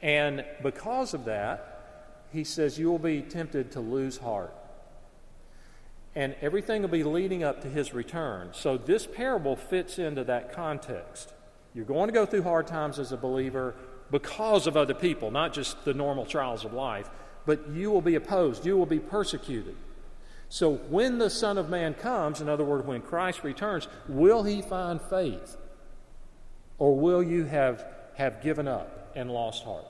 and 0.00 0.44
because 0.62 1.12
of 1.12 1.26
that, 1.26 2.26
he 2.32 2.44
says, 2.44 2.78
You 2.78 2.90
will 2.90 2.98
be 2.98 3.20
tempted 3.20 3.72
to 3.72 3.80
lose 3.80 4.18
heart 4.18 4.54
and 6.14 6.34
everything 6.40 6.82
will 6.82 6.88
be 6.88 7.04
leading 7.04 7.44
up 7.44 7.60
to 7.62 7.68
his 7.68 7.94
return. 7.94 8.50
So 8.52 8.76
this 8.76 9.06
parable 9.06 9.56
fits 9.56 9.98
into 9.98 10.24
that 10.24 10.52
context. 10.52 11.32
You're 11.74 11.84
going 11.84 12.08
to 12.08 12.12
go 12.12 12.26
through 12.26 12.42
hard 12.42 12.66
times 12.66 12.98
as 12.98 13.12
a 13.12 13.16
believer 13.16 13.74
because 14.10 14.66
of 14.66 14.76
other 14.76 14.94
people, 14.94 15.30
not 15.30 15.52
just 15.52 15.84
the 15.84 15.94
normal 15.94 16.26
trials 16.26 16.64
of 16.64 16.72
life, 16.72 17.08
but 17.46 17.70
you 17.70 17.90
will 17.90 18.02
be 18.02 18.16
opposed, 18.16 18.66
you 18.66 18.76
will 18.76 18.86
be 18.86 18.98
persecuted. 18.98 19.76
So 20.48 20.74
when 20.74 21.18
the 21.18 21.30
Son 21.30 21.58
of 21.58 21.70
Man 21.70 21.94
comes, 21.94 22.40
in 22.40 22.48
other 22.48 22.64
words, 22.64 22.84
when 22.84 23.02
Christ 23.02 23.44
returns, 23.44 23.86
will 24.08 24.42
he 24.42 24.62
find 24.62 25.00
faith? 25.00 25.56
Or 26.78 26.96
will 26.96 27.22
you 27.22 27.44
have, 27.44 27.86
have 28.14 28.42
given 28.42 28.66
up 28.66 29.12
and 29.14 29.30
lost 29.30 29.62
heart? 29.62 29.84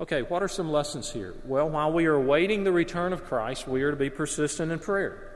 Okay, 0.00 0.22
what 0.22 0.42
are 0.42 0.48
some 0.48 0.72
lessons 0.72 1.12
here? 1.12 1.34
Well, 1.44 1.68
while 1.68 1.92
we 1.92 2.06
are 2.06 2.14
awaiting 2.14 2.64
the 2.64 2.72
return 2.72 3.12
of 3.12 3.24
Christ, 3.24 3.68
we 3.68 3.82
are 3.82 3.90
to 3.90 3.96
be 3.98 4.08
persistent 4.08 4.72
in 4.72 4.78
prayer. 4.78 5.30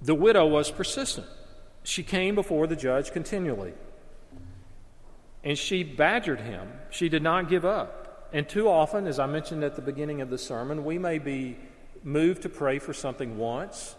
The 0.00 0.14
widow 0.14 0.46
was 0.46 0.70
persistent. 0.70 1.26
She 1.82 2.04
came 2.04 2.36
before 2.36 2.68
the 2.68 2.76
judge 2.76 3.12
continually. 3.12 3.72
And 5.42 5.58
she 5.58 5.82
badgered 5.82 6.40
him. 6.40 6.68
She 6.90 7.08
did 7.08 7.24
not 7.24 7.48
give 7.48 7.64
up. 7.64 8.28
And 8.32 8.48
too 8.48 8.68
often, 8.68 9.08
as 9.08 9.18
I 9.18 9.26
mentioned 9.26 9.64
at 9.64 9.74
the 9.74 9.82
beginning 9.82 10.20
of 10.20 10.30
the 10.30 10.38
sermon, 10.38 10.84
we 10.84 10.96
may 10.98 11.18
be 11.18 11.56
moved 12.04 12.42
to 12.42 12.48
pray 12.48 12.78
for 12.78 12.92
something 12.92 13.36
once 13.36 13.96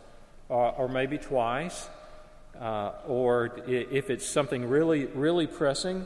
uh, 0.50 0.54
or 0.54 0.88
maybe 0.88 1.18
twice. 1.18 1.90
Uh, 2.58 2.92
or 3.08 3.58
if 3.68 4.10
it's 4.10 4.26
something 4.26 4.68
really, 4.68 5.06
really 5.08 5.48
pressing, 5.48 6.06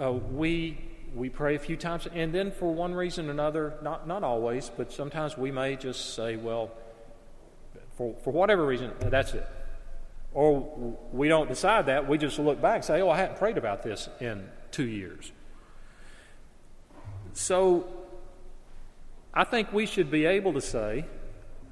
uh, 0.00 0.12
we 0.12 0.78
we 1.14 1.28
pray 1.28 1.54
a 1.54 1.58
few 1.58 1.76
times, 1.76 2.08
and 2.12 2.34
then 2.34 2.50
for 2.52 2.72
one 2.72 2.94
reason 2.94 3.28
or 3.28 3.32
another, 3.32 3.74
not 3.82 4.06
not 4.06 4.22
always, 4.22 4.70
but 4.76 4.92
sometimes 4.92 5.36
we 5.36 5.50
may 5.50 5.76
just 5.76 6.14
say, 6.14 6.36
well, 6.36 6.70
for 7.96 8.14
for 8.24 8.32
whatever 8.32 8.64
reason, 8.64 8.92
that's 9.00 9.34
it. 9.34 9.46
Or 10.34 10.96
we 11.12 11.28
don't 11.28 11.48
decide 11.48 11.86
that. 11.86 12.08
We 12.08 12.16
just 12.16 12.38
look 12.38 12.60
back 12.62 12.76
and 12.76 12.84
say, 12.84 13.02
oh, 13.02 13.10
I 13.10 13.18
hadn't 13.18 13.36
prayed 13.36 13.58
about 13.58 13.82
this 13.82 14.08
in 14.18 14.48
two 14.70 14.86
years. 14.86 15.30
So 17.34 17.86
I 19.34 19.44
think 19.44 19.72
we 19.72 19.86
should 19.86 20.10
be 20.10 20.24
able 20.24 20.54
to 20.54 20.60
say, 20.60 21.04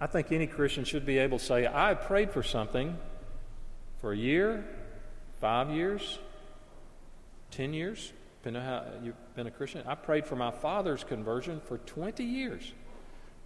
I 0.00 0.06
think 0.06 0.32
any 0.32 0.46
Christian 0.46 0.84
should 0.84 1.06
be 1.06 1.18
able 1.18 1.38
to 1.38 1.44
say, 1.44 1.66
I 1.66 1.94
prayed 1.94 2.32
for 2.32 2.42
something 2.42 2.98
for 4.00 4.12
a 4.12 4.16
year, 4.16 4.64
five 5.40 5.70
years, 5.70 6.18
ten 7.50 7.72
years, 7.72 8.12
depending 8.40 8.62
on 8.62 8.68
how 8.68 8.84
you've 9.02 9.34
been 9.34 9.46
a 9.46 9.50
Christian. 9.50 9.82
I 9.86 9.94
prayed 9.94 10.26
for 10.26 10.36
my 10.36 10.50
father's 10.50 11.04
conversion 11.04 11.60
for 11.60 11.78
20 11.78 12.24
years. 12.24 12.72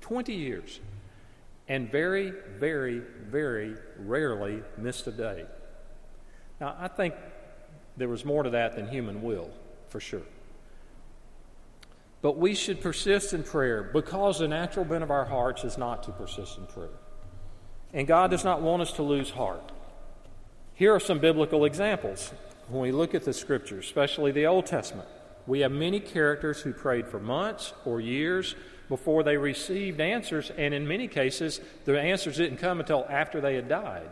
20 0.01 0.33
years. 0.33 0.81
And 1.69 1.91
very, 1.91 2.33
very, 2.59 3.01
very 3.29 3.75
rarely 3.99 4.63
missed 4.77 5.07
a 5.07 5.13
day. 5.13 5.47
Now, 6.61 6.77
I 6.79 6.89
think 6.89 7.15
there 7.97 8.09
was 8.09 8.25
more 8.25 8.43
to 8.43 8.51
that 8.51 8.77
than 8.77 8.89
human 8.89 9.23
will, 9.23 9.51
for 9.89 10.01
sure. 10.01 10.23
But 12.21 12.39
we 12.39 12.55
should 12.55 12.81
persist 12.81 13.33
in 13.35 13.43
prayer 13.43 13.83
because 13.83 14.39
the 14.39 14.49
natural 14.49 14.85
bent 14.85 15.03
of 15.03 15.11
our 15.11 15.25
hearts 15.25 15.65
is 15.65 15.77
not 15.77 16.03
to 16.05 16.13
persist 16.13 16.59
in 16.59 16.67
prayer. 16.67 16.89
And 17.93 18.07
God 18.07 18.31
does 18.31 18.45
not 18.45 18.63
want 18.63 18.83
us 18.83 18.93
to 18.93 19.03
lose 19.03 19.31
heart. 19.31 19.73
Here 20.75 20.95
are 20.95 21.01
some 21.01 21.19
biblical 21.19 21.65
examples 21.65 22.33
when 22.69 22.81
we 22.81 22.93
look 22.93 23.15
at 23.15 23.25
the 23.25 23.33
scriptures, 23.33 23.85
especially 23.85 24.33
the 24.33 24.47
Old 24.47 24.67
Testament, 24.67 25.09
we 25.47 25.61
have 25.61 25.73
many 25.73 26.01
characters 26.01 26.61
who 26.61 26.73
prayed 26.73 27.09
for 27.09 27.21
months 27.21 27.75
or 27.85 28.01
years 28.01 28.55
before 28.89 29.23
they 29.23 29.37
received 29.37 30.01
answers, 30.01 30.51
and 30.57 30.75
in 30.75 30.87
many 30.87 31.09
cases, 31.09 31.61
the 31.85 31.99
answers 31.99 32.37
didn't 32.37 32.59
come 32.59 32.81
until 32.81 33.07
after 33.09 33.41
they 33.41 33.55
had 33.55 33.69
died. 33.69 34.11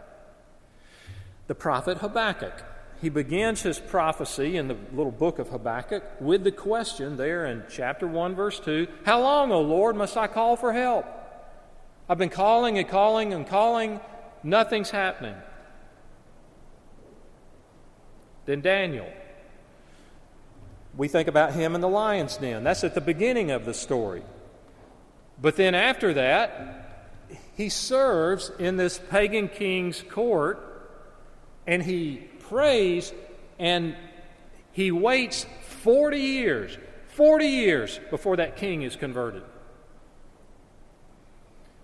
The 1.46 1.54
prophet 1.54 1.98
Habakkuk. 1.98 2.64
He 3.00 3.08
begins 3.08 3.62
his 3.62 3.80
prophecy 3.80 4.56
in 4.56 4.68
the 4.68 4.76
little 4.92 5.10
book 5.10 5.40
of 5.40 5.48
Habakkuk 5.48 6.04
with 6.20 6.44
the 6.44 6.52
question 6.52 7.16
there 7.16 7.46
in 7.46 7.64
chapter 7.68 8.06
1, 8.06 8.36
verse 8.36 8.60
2 8.60 8.86
How 9.04 9.20
long, 9.20 9.50
O 9.50 9.60
Lord, 9.60 9.96
must 9.96 10.16
I 10.16 10.28
call 10.28 10.56
for 10.56 10.72
help? 10.72 11.04
I've 12.08 12.18
been 12.18 12.30
calling 12.30 12.78
and 12.78 12.88
calling 12.88 13.32
and 13.32 13.46
calling, 13.46 14.00
nothing's 14.44 14.90
happening. 14.90 15.34
Then 18.46 18.60
Daniel. 18.60 19.08
We 20.96 21.08
think 21.08 21.28
about 21.28 21.54
him 21.54 21.74
in 21.74 21.80
the 21.80 21.88
lion's 21.88 22.36
den. 22.36 22.64
That's 22.64 22.84
at 22.84 22.94
the 22.94 23.00
beginning 23.00 23.50
of 23.50 23.64
the 23.64 23.74
story. 23.74 24.22
But 25.40 25.56
then 25.56 25.74
after 25.74 26.14
that, 26.14 26.82
he 27.56 27.68
serves 27.68 28.50
in 28.58 28.76
this 28.76 28.98
pagan 28.98 29.48
king's 29.48 30.02
court 30.02 30.68
and 31.66 31.82
he 31.82 32.28
prays 32.40 33.12
and 33.58 33.96
he 34.72 34.90
waits 34.90 35.46
40 35.82 36.18
years, 36.18 36.78
40 37.08 37.46
years 37.46 38.00
before 38.10 38.36
that 38.36 38.56
king 38.56 38.82
is 38.82 38.96
converted. 38.96 39.42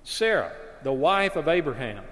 Sarah, 0.05 0.53
the 0.83 0.93
wife 0.93 1.37
of 1.37 1.49
Abraham, 1.49 2.05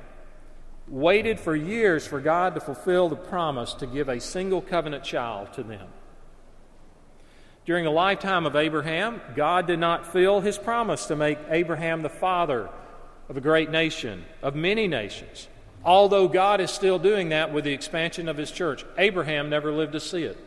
waited 0.88 1.40
for 1.40 1.56
years 1.56 2.06
for 2.06 2.20
God 2.20 2.54
to 2.54 2.60
fulfill 2.60 3.08
the 3.08 3.16
promise 3.16 3.74
to 3.74 3.86
give 3.86 4.08
a 4.08 4.20
single 4.20 4.60
covenant 4.60 5.04
child 5.04 5.52
to 5.54 5.62
them. 5.62 5.88
During 7.64 7.84
the 7.84 7.90
lifetime 7.90 8.46
of 8.46 8.54
Abraham, 8.54 9.20
God 9.34 9.66
did 9.66 9.80
not 9.80 10.12
fill 10.12 10.40
his 10.40 10.56
promise 10.56 11.06
to 11.06 11.16
make 11.16 11.38
Abraham 11.48 12.02
the 12.02 12.08
father 12.08 12.70
of 13.28 13.36
a 13.36 13.40
great 13.40 13.70
nation, 13.70 14.24
of 14.40 14.54
many 14.54 14.86
nations. 14.86 15.48
Although 15.84 16.28
God 16.28 16.60
is 16.60 16.70
still 16.70 17.00
doing 17.00 17.30
that 17.30 17.52
with 17.52 17.64
the 17.64 17.72
expansion 17.72 18.28
of 18.28 18.36
his 18.36 18.52
church, 18.52 18.84
Abraham 18.98 19.50
never 19.50 19.72
lived 19.72 19.92
to 19.92 20.00
see 20.00 20.22
it. 20.22 20.38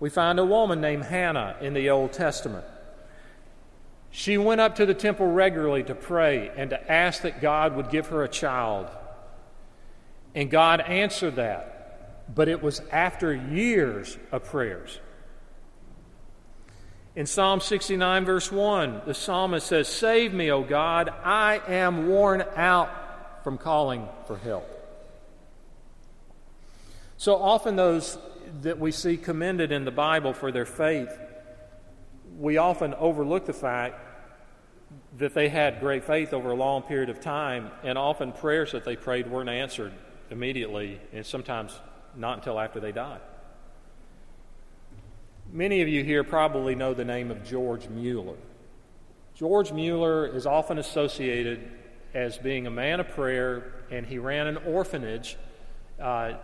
We 0.00 0.10
find 0.10 0.38
a 0.38 0.44
woman 0.44 0.80
named 0.80 1.04
Hannah 1.04 1.56
in 1.60 1.72
the 1.72 1.90
Old 1.90 2.12
Testament. 2.12 2.64
She 4.10 4.38
went 4.38 4.60
up 4.60 4.76
to 4.76 4.86
the 4.86 4.94
temple 4.94 5.26
regularly 5.26 5.82
to 5.84 5.94
pray 5.94 6.50
and 6.56 6.70
to 6.70 6.92
ask 6.92 7.22
that 7.22 7.40
God 7.40 7.76
would 7.76 7.90
give 7.90 8.08
her 8.08 8.24
a 8.24 8.28
child. 8.28 8.88
And 10.34 10.50
God 10.50 10.80
answered 10.80 11.36
that, 11.36 12.34
but 12.34 12.48
it 12.48 12.62
was 12.62 12.80
after 12.90 13.34
years 13.34 14.16
of 14.32 14.44
prayers. 14.44 14.98
In 17.16 17.26
Psalm 17.26 17.60
69, 17.60 18.24
verse 18.24 18.52
1, 18.52 19.02
the 19.04 19.14
psalmist 19.14 19.66
says, 19.66 19.88
Save 19.88 20.32
me, 20.32 20.52
O 20.52 20.62
God, 20.62 21.08
I 21.24 21.60
am 21.66 22.06
worn 22.06 22.44
out 22.54 23.42
from 23.42 23.58
calling 23.58 24.08
for 24.26 24.38
help. 24.38 24.68
So 27.16 27.34
often, 27.34 27.74
those 27.74 28.16
that 28.62 28.78
we 28.78 28.92
see 28.92 29.16
commended 29.16 29.72
in 29.72 29.84
the 29.84 29.90
Bible 29.90 30.32
for 30.32 30.52
their 30.52 30.64
faith, 30.64 31.10
we 32.38 32.56
often 32.56 32.94
overlook 32.94 33.46
the 33.46 33.52
fact 33.52 34.00
that 35.18 35.34
they 35.34 35.48
had 35.48 35.80
great 35.80 36.04
faith 36.04 36.32
over 36.32 36.50
a 36.50 36.54
long 36.54 36.82
period 36.82 37.10
of 37.10 37.20
time, 37.20 37.70
and 37.82 37.98
often 37.98 38.32
prayers 38.32 38.72
that 38.72 38.84
they 38.84 38.96
prayed 38.96 39.30
weren't 39.30 39.50
answered 39.50 39.92
immediately, 40.30 41.00
and 41.12 41.26
sometimes 41.26 41.78
not 42.14 42.38
until 42.38 42.58
after 42.58 42.80
they 42.80 42.92
died. 42.92 43.20
Many 45.50 45.82
of 45.82 45.88
you 45.88 46.04
here 46.04 46.24
probably 46.24 46.74
know 46.74 46.94
the 46.94 47.04
name 47.04 47.30
of 47.30 47.44
George 47.44 47.88
Mueller. 47.88 48.36
George 49.34 49.72
Mueller 49.72 50.26
is 50.26 50.46
often 50.46 50.78
associated 50.78 51.70
as 52.14 52.38
being 52.38 52.66
a 52.66 52.70
man 52.70 53.00
of 53.00 53.08
prayer, 53.08 53.72
and 53.90 54.06
he 54.06 54.18
ran 54.18 54.46
an 54.46 54.58
orphanage 54.58 55.36
uh, 56.00 56.34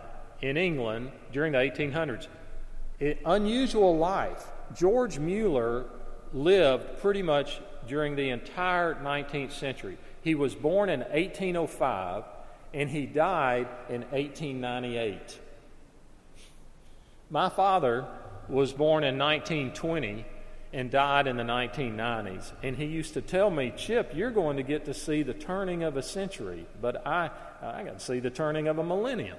in 0.41 0.57
England 0.57 1.11
during 1.31 1.51
the 1.51 1.57
1800s. 1.57 2.27
It, 2.99 3.19
unusual 3.25 3.97
life. 3.97 4.45
George 4.73 5.19
Mueller 5.19 5.85
lived 6.33 6.99
pretty 6.99 7.21
much 7.21 7.59
during 7.87 8.15
the 8.15 8.29
entire 8.29 8.95
19th 8.95 9.51
century. 9.51 9.97
He 10.21 10.35
was 10.35 10.55
born 10.55 10.89
in 10.89 11.01
1805 11.01 12.23
and 12.73 12.89
he 12.89 13.05
died 13.05 13.67
in 13.89 14.01
1898. 14.01 15.39
My 17.29 17.49
father 17.49 18.05
was 18.49 18.73
born 18.73 19.03
in 19.03 19.17
1920 19.17 20.25
and 20.73 20.91
died 20.91 21.27
in 21.27 21.37
the 21.37 21.43
1990s. 21.43 22.51
And 22.61 22.75
he 22.75 22.85
used 22.85 23.13
to 23.13 23.21
tell 23.21 23.49
me, 23.49 23.73
Chip, 23.77 24.11
you're 24.13 24.31
going 24.31 24.57
to 24.57 24.63
get 24.63 24.85
to 24.85 24.93
see 24.93 25.23
the 25.23 25.33
turning 25.33 25.83
of 25.83 25.95
a 25.95 26.03
century, 26.03 26.65
but 26.81 27.07
I, 27.07 27.29
I 27.61 27.83
got 27.83 27.99
to 27.99 28.05
see 28.05 28.19
the 28.19 28.29
turning 28.29 28.67
of 28.67 28.77
a 28.77 28.83
millennium. 28.83 29.37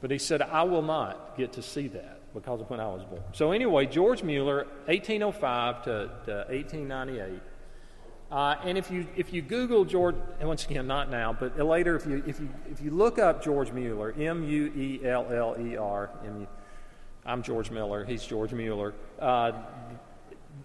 But 0.00 0.12
he 0.12 0.18
said, 0.18 0.40
I 0.40 0.62
will 0.62 0.82
not 0.82 1.36
get 1.36 1.54
to 1.54 1.62
see 1.62 1.88
that 1.88 2.15
because 2.36 2.60
of 2.60 2.70
when 2.70 2.80
I 2.80 2.86
was 2.86 3.02
born. 3.04 3.22
So, 3.32 3.52
anyway, 3.52 3.86
George 3.86 4.22
Mueller, 4.22 4.66
1805 4.86 5.84
to, 5.84 5.90
to 6.26 6.32
1898. 6.50 7.40
Uh, 8.30 8.56
and 8.64 8.76
if 8.76 8.90
you, 8.90 9.06
if 9.16 9.32
you 9.32 9.40
Google 9.40 9.84
George, 9.84 10.16
and 10.38 10.48
once 10.48 10.64
again, 10.66 10.86
not 10.86 11.10
now, 11.10 11.32
but 11.32 11.58
later, 11.58 11.96
if 11.96 12.06
you, 12.06 12.22
if 12.26 12.38
you, 12.38 12.48
if 12.70 12.80
you 12.80 12.90
look 12.90 13.18
up 13.18 13.42
George 13.42 13.72
Mueller, 13.72 14.14
M 14.18 14.44
U 14.44 14.66
E 14.76 15.00
L 15.04 15.26
L 15.30 15.56
E 15.60 15.76
R, 15.76 16.10
I'm 17.24 17.42
George 17.42 17.70
Miller, 17.70 18.04
he's 18.04 18.24
George 18.24 18.52
Mueller, 18.52 18.94
uh, 19.18 19.52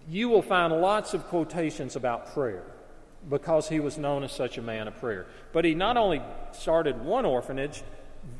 you 0.08 0.28
will 0.28 0.42
find 0.42 0.72
lots 0.72 1.14
of 1.14 1.26
quotations 1.28 1.96
about 1.96 2.32
prayer 2.34 2.64
because 3.28 3.68
he 3.68 3.80
was 3.80 3.98
known 3.98 4.24
as 4.24 4.32
such 4.32 4.58
a 4.58 4.62
man 4.62 4.88
of 4.88 4.96
prayer. 4.98 5.26
But 5.52 5.64
he 5.64 5.74
not 5.74 5.96
only 5.96 6.22
started 6.52 7.04
one 7.04 7.24
orphanage, 7.24 7.82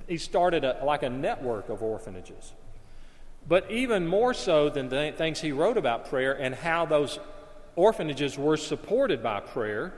he 0.09 0.19
started 0.19 0.65
a, 0.65 0.85
like 0.85 1.03
a 1.03 1.11
network 1.11 1.69
of 1.69 1.83
orphanages. 1.83 2.53
But 3.47 3.71
even 3.71 4.07
more 4.07 4.35
so 4.35 4.71
than 4.71 4.89
the 4.89 5.13
things 5.17 5.41
he 5.41 5.53
wrote 5.53 5.77
about 5.77 6.09
prayer 6.09 6.33
and 6.33 6.55
how 6.55 6.87
those 6.87 7.19
orphanages 7.75 8.39
were 8.39 8.57
supported 8.57 9.23
by 9.23 9.41
prayer 9.41 9.95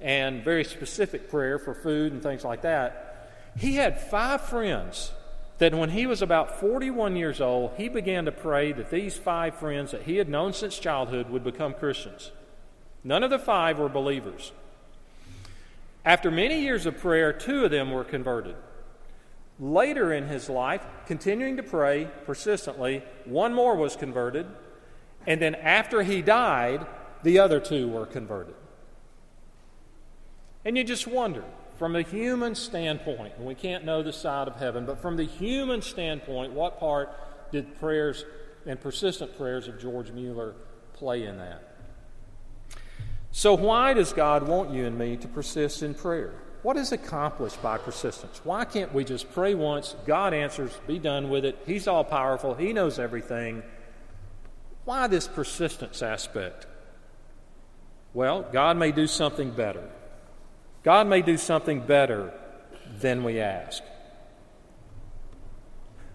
and 0.00 0.42
very 0.42 0.64
specific 0.64 1.30
prayer 1.30 1.58
for 1.58 1.74
food 1.74 2.12
and 2.12 2.22
things 2.22 2.44
like 2.44 2.62
that, 2.62 3.30
he 3.56 3.74
had 3.74 4.00
five 4.00 4.40
friends 4.40 5.12
that 5.58 5.74
when 5.74 5.90
he 5.90 6.06
was 6.06 6.22
about 6.22 6.58
41 6.58 7.16
years 7.16 7.40
old, 7.40 7.72
he 7.76 7.88
began 7.88 8.24
to 8.24 8.32
pray 8.32 8.72
that 8.72 8.90
these 8.90 9.16
five 9.16 9.54
friends 9.56 9.90
that 9.90 10.02
he 10.02 10.16
had 10.16 10.28
known 10.28 10.52
since 10.54 10.78
childhood 10.78 11.28
would 11.28 11.44
become 11.44 11.74
Christians. 11.74 12.32
None 13.04 13.22
of 13.22 13.30
the 13.30 13.38
five 13.38 13.78
were 13.78 13.88
believers. 13.88 14.52
After 16.04 16.30
many 16.30 16.62
years 16.62 16.86
of 16.86 16.98
prayer, 16.98 17.32
two 17.32 17.64
of 17.64 17.70
them 17.70 17.90
were 17.90 18.04
converted. 18.04 18.56
Later 19.60 20.12
in 20.14 20.26
his 20.26 20.48
life, 20.48 20.82
continuing 21.06 21.58
to 21.58 21.62
pray 21.62 22.08
persistently, 22.24 23.02
one 23.26 23.52
more 23.52 23.76
was 23.76 23.94
converted. 23.94 24.46
And 25.26 25.40
then 25.40 25.54
after 25.54 26.02
he 26.02 26.22
died, 26.22 26.86
the 27.22 27.38
other 27.38 27.60
two 27.60 27.86
were 27.86 28.06
converted. 28.06 28.54
And 30.64 30.78
you 30.78 30.84
just 30.84 31.06
wonder, 31.06 31.44
from 31.76 31.94
a 31.94 32.00
human 32.00 32.54
standpoint, 32.54 33.34
and 33.36 33.46
we 33.46 33.54
can't 33.54 33.84
know 33.84 34.02
the 34.02 34.14
side 34.14 34.48
of 34.48 34.56
heaven, 34.56 34.86
but 34.86 35.00
from 35.00 35.16
the 35.16 35.24
human 35.24 35.82
standpoint, 35.82 36.52
what 36.52 36.80
part 36.80 37.10
did 37.52 37.78
prayers 37.78 38.24
and 38.66 38.80
persistent 38.80 39.36
prayers 39.36 39.68
of 39.68 39.78
George 39.78 40.10
Mueller 40.10 40.54
play 40.94 41.24
in 41.24 41.36
that? 41.36 41.62
So, 43.30 43.54
why 43.54 43.94
does 43.94 44.12
God 44.12 44.46
want 44.46 44.70
you 44.70 44.86
and 44.86 44.98
me 44.98 45.16
to 45.18 45.28
persist 45.28 45.82
in 45.82 45.94
prayer? 45.94 46.34
What 46.62 46.76
is 46.76 46.92
accomplished 46.92 47.62
by 47.62 47.78
persistence? 47.78 48.40
Why 48.44 48.64
can't 48.64 48.92
we 48.92 49.04
just 49.04 49.32
pray 49.32 49.54
once, 49.54 49.96
God 50.06 50.34
answers, 50.34 50.78
be 50.86 50.98
done 50.98 51.30
with 51.30 51.44
it? 51.44 51.58
He's 51.66 51.88
all 51.88 52.04
powerful, 52.04 52.54
He 52.54 52.72
knows 52.72 52.98
everything. 52.98 53.62
Why 54.84 55.06
this 55.06 55.28
persistence 55.28 56.02
aspect? 56.02 56.66
Well, 58.12 58.42
God 58.52 58.76
may 58.76 58.92
do 58.92 59.06
something 59.06 59.50
better. 59.50 59.88
God 60.82 61.06
may 61.06 61.22
do 61.22 61.36
something 61.36 61.80
better 61.80 62.32
than 62.98 63.22
we 63.22 63.40
ask. 63.40 63.82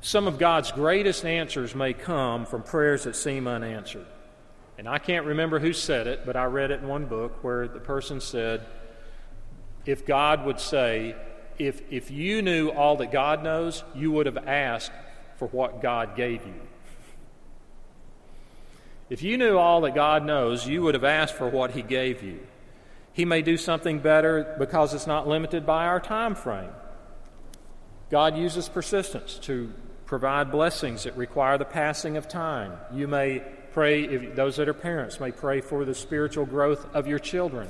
Some 0.01 0.27
of 0.27 0.37
God's 0.37 0.71
greatest 0.71 1.25
answers 1.25 1.73
may 1.73 1.93
come 1.93 2.45
from 2.45 2.63
prayers 2.63 3.05
that 3.05 3.15
seem 3.15 3.47
unanswered. 3.47 4.05
And 4.77 4.89
I 4.89 4.99
can't 4.99 5.25
remember 5.25 5.57
who 5.59 5.73
said 5.73 6.05
it, 6.05 6.25
but 6.25 6.35
I 6.35 6.45
read 6.45 6.69
it 6.69 6.81
in 6.81 6.87
one 6.87 7.05
book 7.05 7.43
where 7.43 7.67
the 7.67 7.79
person 7.79 8.19
said, 8.19 8.65
if 9.85 10.05
God 10.05 10.45
would 10.45 10.59
say, 10.59 11.15
if, 11.57 11.81
if 11.91 12.11
you 12.11 12.41
knew 12.41 12.69
all 12.69 12.97
that 12.97 13.11
God 13.11 13.43
knows, 13.43 13.83
you 13.93 14.11
would 14.11 14.25
have 14.25 14.47
asked 14.47 14.91
for 15.37 15.47
what 15.47 15.81
God 15.81 16.15
gave 16.15 16.45
you. 16.45 16.61
If 19.09 19.21
you 19.21 19.37
knew 19.37 19.57
all 19.57 19.81
that 19.81 19.93
God 19.93 20.25
knows, 20.25 20.67
you 20.67 20.81
would 20.81 20.95
have 20.95 21.03
asked 21.03 21.35
for 21.35 21.47
what 21.47 21.71
He 21.71 21.81
gave 21.81 22.23
you. 22.23 22.39
He 23.13 23.23
may 23.23 23.41
do 23.41 23.55
something 23.55 23.99
better 23.99 24.55
because 24.59 24.93
it's 24.93 25.07
not 25.07 25.27
limited 25.27 25.65
by 25.65 25.85
our 25.85 25.99
time 25.99 26.35
frame. 26.35 26.71
God 28.09 28.37
uses 28.37 28.67
persistence 28.67 29.37
to 29.43 29.71
provide 30.05 30.51
blessings 30.51 31.03
that 31.03 31.15
require 31.15 31.57
the 31.57 31.65
passing 31.65 32.17
of 32.17 32.27
time. 32.27 32.73
You 32.93 33.07
may 33.07 33.43
pray, 33.71 34.03
if 34.03 34.35
those 34.35 34.57
that 34.57 34.67
are 34.67 34.73
parents 34.73 35.19
may 35.19 35.31
pray 35.31 35.61
for 35.61 35.85
the 35.85 35.95
spiritual 35.95 36.45
growth 36.45 36.85
of 36.93 37.07
your 37.07 37.19
children. 37.19 37.67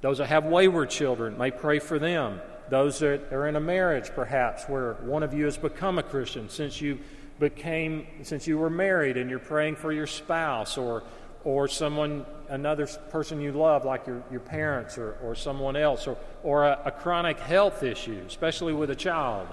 Those 0.00 0.18
that 0.18 0.26
have 0.26 0.44
wayward 0.44 0.90
children 0.90 1.36
may 1.36 1.50
pray 1.50 1.78
for 1.78 1.98
them. 1.98 2.40
Those 2.70 3.00
that 3.00 3.32
are 3.32 3.48
in 3.48 3.56
a 3.56 3.60
marriage, 3.60 4.10
perhaps, 4.14 4.64
where 4.64 4.94
one 4.94 5.22
of 5.22 5.34
you 5.34 5.46
has 5.46 5.56
become 5.56 5.98
a 5.98 6.02
Christian 6.02 6.48
since 6.48 6.80
you 6.80 6.98
became, 7.40 8.06
since 8.22 8.46
you 8.46 8.58
were 8.58 8.70
married 8.70 9.16
and 9.16 9.30
you're 9.30 9.38
praying 9.38 9.76
for 9.76 9.92
your 9.92 10.06
spouse 10.06 10.76
or, 10.76 11.02
or 11.44 11.66
someone, 11.66 12.26
another 12.48 12.86
person 12.86 13.40
you 13.40 13.52
love, 13.52 13.84
like 13.84 14.06
your, 14.06 14.22
your 14.30 14.40
parents 14.40 14.98
or, 14.98 15.16
or 15.22 15.34
someone 15.34 15.76
else, 15.76 16.06
or, 16.06 16.16
or 16.42 16.64
a, 16.66 16.80
a 16.86 16.90
chronic 16.90 17.40
health 17.40 17.82
issue, 17.82 18.22
especially 18.26 18.72
with 18.72 18.90
a 18.90 18.96
child. 18.96 19.48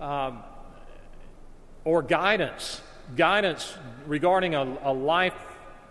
Um, 0.00 0.42
or 1.84 2.02
guidance, 2.02 2.80
guidance 3.16 3.76
regarding 4.06 4.54
a, 4.54 4.78
a 4.84 4.92
life 4.92 5.34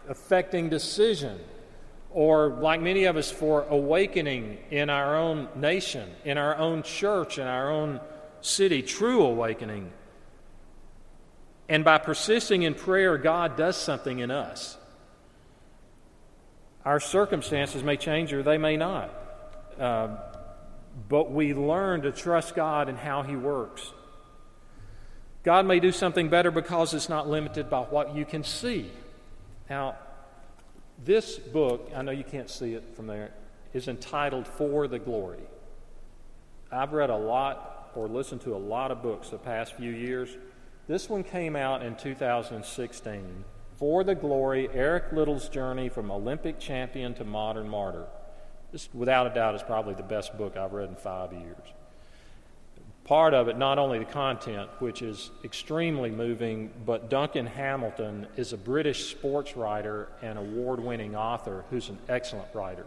affecting 0.07 0.69
decision 0.69 1.39
or 2.13 2.49
like 2.49 2.81
many 2.81 3.05
of 3.05 3.15
us, 3.17 3.31
for 3.31 3.65
awakening 3.69 4.57
in 4.69 4.89
our 4.89 5.17
own 5.17 5.47
nation, 5.55 6.09
in 6.25 6.37
our 6.37 6.57
own 6.57 6.83
church, 6.83 7.37
in 7.37 7.47
our 7.47 7.71
own 7.71 7.99
city, 8.41 8.81
true 8.81 9.23
awakening. 9.23 9.91
And 11.69 11.85
by 11.85 11.99
persisting 11.99 12.63
in 12.63 12.75
prayer, 12.75 13.17
God 13.17 13.55
does 13.55 13.77
something 13.77 14.19
in 14.19 14.29
us. 14.29 14.77
Our 16.83 16.99
circumstances 16.99 17.83
may 17.83 17.95
change 17.95 18.33
or 18.33 18.43
they 18.43 18.57
may 18.57 18.75
not. 18.75 19.13
Uh, 19.79 20.17
but 21.07 21.31
we 21.31 21.53
learn 21.53 22.01
to 22.01 22.11
trust 22.11 22.55
God 22.55 22.89
and 22.89 22.97
how 22.97 23.23
He 23.23 23.35
works. 23.35 23.93
God 25.43 25.65
may 25.65 25.79
do 25.79 25.91
something 25.91 26.29
better 26.29 26.51
because 26.51 26.93
it's 26.93 27.09
not 27.09 27.29
limited 27.29 27.69
by 27.69 27.81
what 27.81 28.15
you 28.15 28.25
can 28.25 28.43
see. 28.43 28.91
Now, 29.69 29.95
this 31.03 31.37
book, 31.37 31.91
I 31.95 32.01
know 32.01 32.11
you 32.11 32.23
can't 32.23 32.49
see 32.49 32.73
it 32.73 32.95
from 32.95 33.07
there, 33.07 33.31
is 33.73 33.87
entitled 33.87 34.47
For 34.47 34.87
the 34.87 34.99
Glory. 34.99 35.43
I've 36.71 36.93
read 36.93 37.09
a 37.09 37.17
lot 37.17 37.91
or 37.95 38.07
listened 38.07 38.41
to 38.41 38.55
a 38.55 38.57
lot 38.57 38.91
of 38.91 39.01
books 39.01 39.29
the 39.29 39.37
past 39.37 39.73
few 39.73 39.91
years. 39.91 40.37
This 40.87 41.09
one 41.09 41.23
came 41.23 41.55
out 41.55 41.83
in 41.83 41.95
2016. 41.95 43.43
For 43.77 44.03
the 44.03 44.15
Glory 44.15 44.69
Eric 44.73 45.11
Liddell's 45.11 45.49
Journey 45.49 45.89
from 45.89 46.11
Olympic 46.11 46.59
Champion 46.59 47.13
to 47.15 47.23
Modern 47.23 47.67
Martyr. 47.67 48.05
This, 48.71 48.87
without 48.93 49.27
a 49.27 49.33
doubt, 49.33 49.55
is 49.55 49.63
probably 49.63 49.95
the 49.95 50.03
best 50.03 50.37
book 50.37 50.55
I've 50.55 50.73
read 50.73 50.89
in 50.89 50.95
five 50.95 51.33
years 51.33 51.73
part 53.11 53.33
of 53.33 53.49
it, 53.49 53.57
not 53.57 53.77
only 53.77 53.99
the 53.99 54.05
content, 54.05 54.69
which 54.79 55.01
is 55.01 55.31
extremely 55.43 56.09
moving, 56.09 56.71
but 56.85 57.09
Duncan 57.09 57.45
Hamilton 57.45 58.25
is 58.37 58.53
a 58.53 58.57
British 58.57 59.11
sports 59.11 59.57
writer 59.57 60.07
and 60.21 60.39
award 60.39 60.79
winning 60.79 61.13
author 61.13 61.65
who's 61.69 61.89
an 61.89 61.97
excellent 62.07 62.47
writer. 62.53 62.85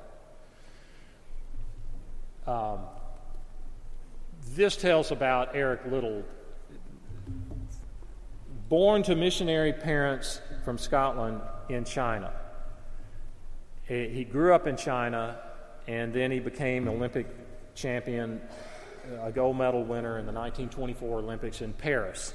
Um, 2.47 2.79
this 4.53 4.77
tells 4.77 5.11
about 5.11 5.55
Eric 5.55 5.83
Liddell. 5.91 6.23
born 8.71 9.03
to 9.03 9.15
missionary 9.15 9.75
parents 9.75 10.41
from 10.65 10.79
Scotland 10.79 11.43
in 11.69 11.85
China. 11.85 12.33
He 13.87 14.25
grew 14.25 14.55
up 14.55 14.67
in 14.67 14.79
China, 14.79 15.37
and 15.87 16.15
then 16.15 16.31
he 16.31 16.41
became 16.41 16.89
Olympic 16.89 17.27
champion, 17.75 18.41
a 19.23 19.33
gold 19.33 19.57
medal 19.57 19.85
winner 19.85 20.19
in 20.19 20.27
the 20.27 20.33
1924 20.33 21.19
Olympics 21.19 21.61
in 21.61 21.73
Paris. 21.73 22.35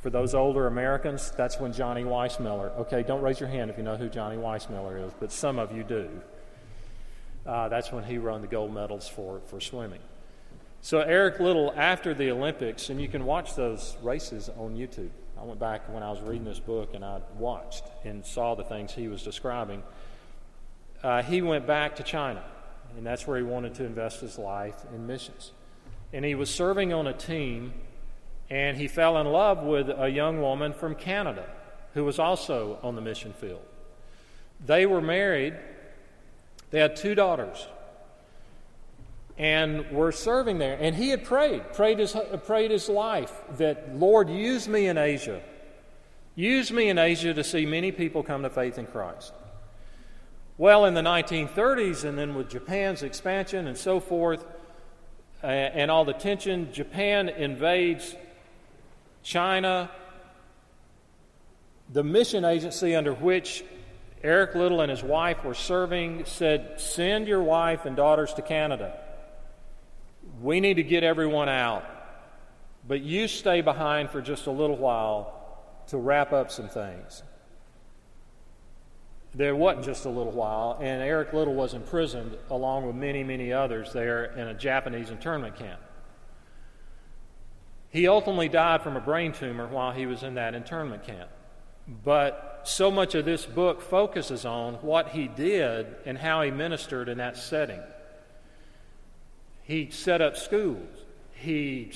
For 0.00 0.10
those 0.10 0.34
older 0.34 0.66
Americans, 0.66 1.32
that's 1.36 1.58
when 1.58 1.72
Johnny 1.72 2.04
Weissmuller, 2.04 2.76
okay, 2.78 3.02
don't 3.02 3.20
raise 3.20 3.40
your 3.40 3.48
hand 3.48 3.70
if 3.70 3.76
you 3.76 3.82
know 3.82 3.96
who 3.96 4.08
Johnny 4.08 4.36
Weissmuller 4.36 5.04
is, 5.04 5.12
but 5.18 5.32
some 5.32 5.58
of 5.58 5.76
you 5.76 5.82
do. 5.82 6.08
Uh, 7.44 7.68
that's 7.68 7.90
when 7.90 8.04
he 8.04 8.18
won 8.18 8.40
the 8.40 8.46
gold 8.46 8.72
medals 8.72 9.08
for, 9.08 9.40
for 9.46 9.60
swimming. 9.60 10.00
So, 10.80 11.00
Eric 11.00 11.40
Liddell, 11.40 11.72
after 11.76 12.14
the 12.14 12.30
Olympics, 12.30 12.90
and 12.90 13.00
you 13.00 13.08
can 13.08 13.24
watch 13.24 13.56
those 13.56 13.96
races 14.02 14.48
on 14.56 14.76
YouTube. 14.76 15.10
I 15.40 15.44
went 15.44 15.58
back 15.58 15.92
when 15.92 16.02
I 16.02 16.10
was 16.10 16.20
reading 16.20 16.44
this 16.44 16.58
book 16.58 16.94
and 16.94 17.04
I 17.04 17.20
watched 17.36 17.84
and 18.04 18.26
saw 18.26 18.54
the 18.54 18.64
things 18.64 18.92
he 18.92 19.08
was 19.08 19.22
describing. 19.22 19.82
Uh, 21.02 21.22
he 21.22 21.42
went 21.42 21.66
back 21.66 21.96
to 21.96 22.02
China, 22.02 22.42
and 22.96 23.06
that's 23.06 23.26
where 23.26 23.36
he 23.36 23.44
wanted 23.44 23.74
to 23.74 23.84
invest 23.84 24.20
his 24.20 24.38
life 24.38 24.76
in 24.94 25.06
missions. 25.06 25.52
And 26.12 26.24
he 26.24 26.34
was 26.34 26.50
serving 26.50 26.92
on 26.92 27.06
a 27.06 27.12
team, 27.12 27.72
and 28.48 28.76
he 28.76 28.88
fell 28.88 29.18
in 29.18 29.26
love 29.26 29.62
with 29.62 29.90
a 29.90 30.08
young 30.08 30.40
woman 30.40 30.72
from 30.72 30.94
Canada 30.94 31.46
who 31.94 32.04
was 32.04 32.18
also 32.18 32.78
on 32.82 32.94
the 32.94 33.00
mission 33.00 33.32
field. 33.32 33.62
They 34.64 34.86
were 34.86 35.00
married, 35.00 35.54
they 36.70 36.80
had 36.80 36.96
two 36.96 37.14
daughters 37.14 37.66
and 39.38 39.88
were 39.92 40.10
serving 40.10 40.58
there. 40.58 40.76
And 40.80 40.96
he 40.96 41.10
had 41.10 41.24
prayed, 41.24 41.72
prayed 41.72 42.00
his, 42.00 42.16
prayed 42.44 42.72
his 42.72 42.88
life 42.88 43.32
that, 43.56 43.96
Lord, 43.96 44.28
use 44.28 44.68
me 44.68 44.88
in 44.88 44.98
Asia. 44.98 45.40
Use 46.34 46.72
me 46.72 46.88
in 46.88 46.98
Asia 46.98 47.32
to 47.32 47.44
see 47.44 47.64
many 47.64 47.92
people 47.92 48.22
come 48.22 48.42
to 48.42 48.50
faith 48.50 48.78
in 48.78 48.86
Christ. 48.86 49.32
Well, 50.56 50.84
in 50.86 50.94
the 50.94 51.02
1930s, 51.02 52.04
and 52.04 52.18
then 52.18 52.34
with 52.34 52.50
Japan's 52.50 53.04
expansion 53.04 53.68
and 53.68 53.78
so 53.78 54.00
forth, 54.00 54.44
and 55.42 55.90
all 55.90 56.04
the 56.04 56.12
tension, 56.12 56.72
Japan 56.72 57.28
invades 57.28 58.14
China. 59.22 59.90
The 61.92 62.02
mission 62.02 62.44
agency 62.44 62.94
under 62.94 63.14
which 63.14 63.64
Eric 64.22 64.54
Liddell 64.54 64.80
and 64.80 64.90
his 64.90 65.02
wife 65.02 65.44
were 65.44 65.54
serving 65.54 66.24
said, 66.24 66.80
Send 66.80 67.28
your 67.28 67.42
wife 67.42 67.84
and 67.84 67.96
daughters 67.96 68.34
to 68.34 68.42
Canada. 68.42 68.98
We 70.42 70.60
need 70.60 70.74
to 70.74 70.82
get 70.82 71.04
everyone 71.04 71.48
out, 71.48 71.84
but 72.86 73.00
you 73.00 73.28
stay 73.28 73.60
behind 73.60 74.10
for 74.10 74.20
just 74.20 74.46
a 74.46 74.50
little 74.50 74.76
while 74.76 75.34
to 75.88 75.98
wrap 75.98 76.32
up 76.32 76.50
some 76.50 76.68
things. 76.68 77.22
There 79.38 79.54
wasn't 79.54 79.84
just 79.84 80.04
a 80.04 80.08
little 80.08 80.32
while, 80.32 80.76
and 80.80 81.00
Eric 81.00 81.32
Liddell 81.32 81.54
was 81.54 81.72
imprisoned 81.72 82.36
along 82.50 82.88
with 82.88 82.96
many, 82.96 83.22
many 83.22 83.52
others 83.52 83.92
there 83.92 84.24
in 84.24 84.48
a 84.48 84.54
Japanese 84.54 85.10
internment 85.10 85.54
camp. 85.54 85.80
He 87.90 88.08
ultimately 88.08 88.48
died 88.48 88.82
from 88.82 88.96
a 88.96 89.00
brain 89.00 89.30
tumor 89.30 89.68
while 89.68 89.92
he 89.92 90.06
was 90.06 90.24
in 90.24 90.34
that 90.34 90.56
internment 90.56 91.06
camp. 91.06 91.30
But 91.86 92.62
so 92.64 92.90
much 92.90 93.14
of 93.14 93.24
this 93.24 93.46
book 93.46 93.80
focuses 93.80 94.44
on 94.44 94.74
what 94.74 95.10
he 95.10 95.28
did 95.28 95.86
and 96.04 96.18
how 96.18 96.42
he 96.42 96.50
ministered 96.50 97.08
in 97.08 97.18
that 97.18 97.36
setting. 97.36 97.80
He 99.62 99.88
set 99.90 100.20
up 100.20 100.36
schools. 100.36 100.98
He, 101.34 101.92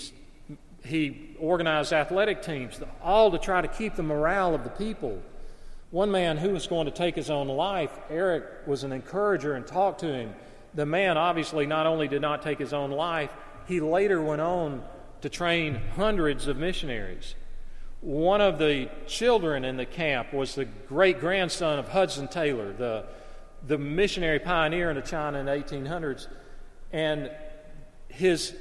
he 0.85 1.35
organized 1.41 1.93
athletic 1.93 2.43
teams, 2.43 2.81
all 3.03 3.33
to 3.33 3.39
try 3.39 3.63
to 3.63 3.69
keep 3.69 3.97
the 3.97 4.05
morale 4.05 4.55
of 4.55 4.63
the 4.63 4.71
people. 4.71 5.21
One 5.93 6.11
man 6.11 6.39
who 6.39 6.49
was 6.49 6.67
going 6.67 6.87
to 6.87 6.91
take 6.91 7.15
his 7.15 7.29
own 7.29 7.49
life, 7.49 7.91
Eric 8.09 8.45
was 8.67 8.83
an 8.83 8.93
encourager 8.93 9.53
and 9.53 9.67
talked 9.67 10.01
to 10.01 10.11
him. 10.11 10.35
The 10.73 10.87
man 10.87 11.19
obviously 11.19 11.67
not 11.67 11.87
only 11.87 12.09
did 12.09 12.23
not 12.23 12.41
take 12.41 12.59
his 12.59 12.73
own 12.73 12.91
life, 12.91 13.31
he 13.69 13.79
later 13.79 14.23
went 14.23 14.41
on 14.41 14.83
to 15.21 15.29
train 15.29 15.75
hundreds 15.95 16.49
of 16.49 16.57
missionaries. 16.57 17.35
One 18.01 18.41
of 18.41 18.59
the 18.59 18.89
children 19.07 19.67
in 19.67 19.77
the 19.77 19.85
camp 19.85 20.33
was 20.33 20.55
the 20.55 20.65
great 20.65 21.21
grandson 21.21 21.79
of 21.79 21.89
Hudson 21.89 22.27
Taylor, 22.27 22.73
the, 22.73 23.05
the 23.67 23.77
missionary 23.77 24.39
pioneer 24.39 24.89
into 24.89 25.03
China 25.03 25.41
in 25.41 25.45
the 25.45 25.53
1800s. 25.53 26.27
And 26.91 27.31
his, 28.09 28.55